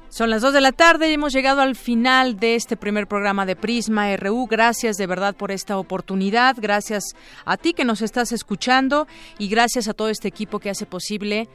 [0.09, 3.45] Son las 2 de la tarde y hemos llegado al final de este primer programa
[3.45, 4.47] de Prisma RU.
[4.47, 6.55] Gracias de verdad por esta oportunidad.
[6.59, 7.03] Gracias
[7.45, 9.05] a ti que nos estás escuchando
[9.37, 11.49] y gracias a todo este equipo que hace posible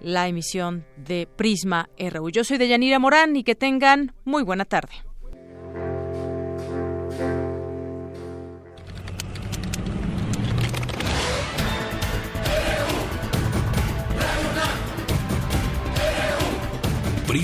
[0.00, 2.30] la emisión de Prisma RU.
[2.30, 5.05] Yo soy Deyanira Morán y que tengan muy buena tarde.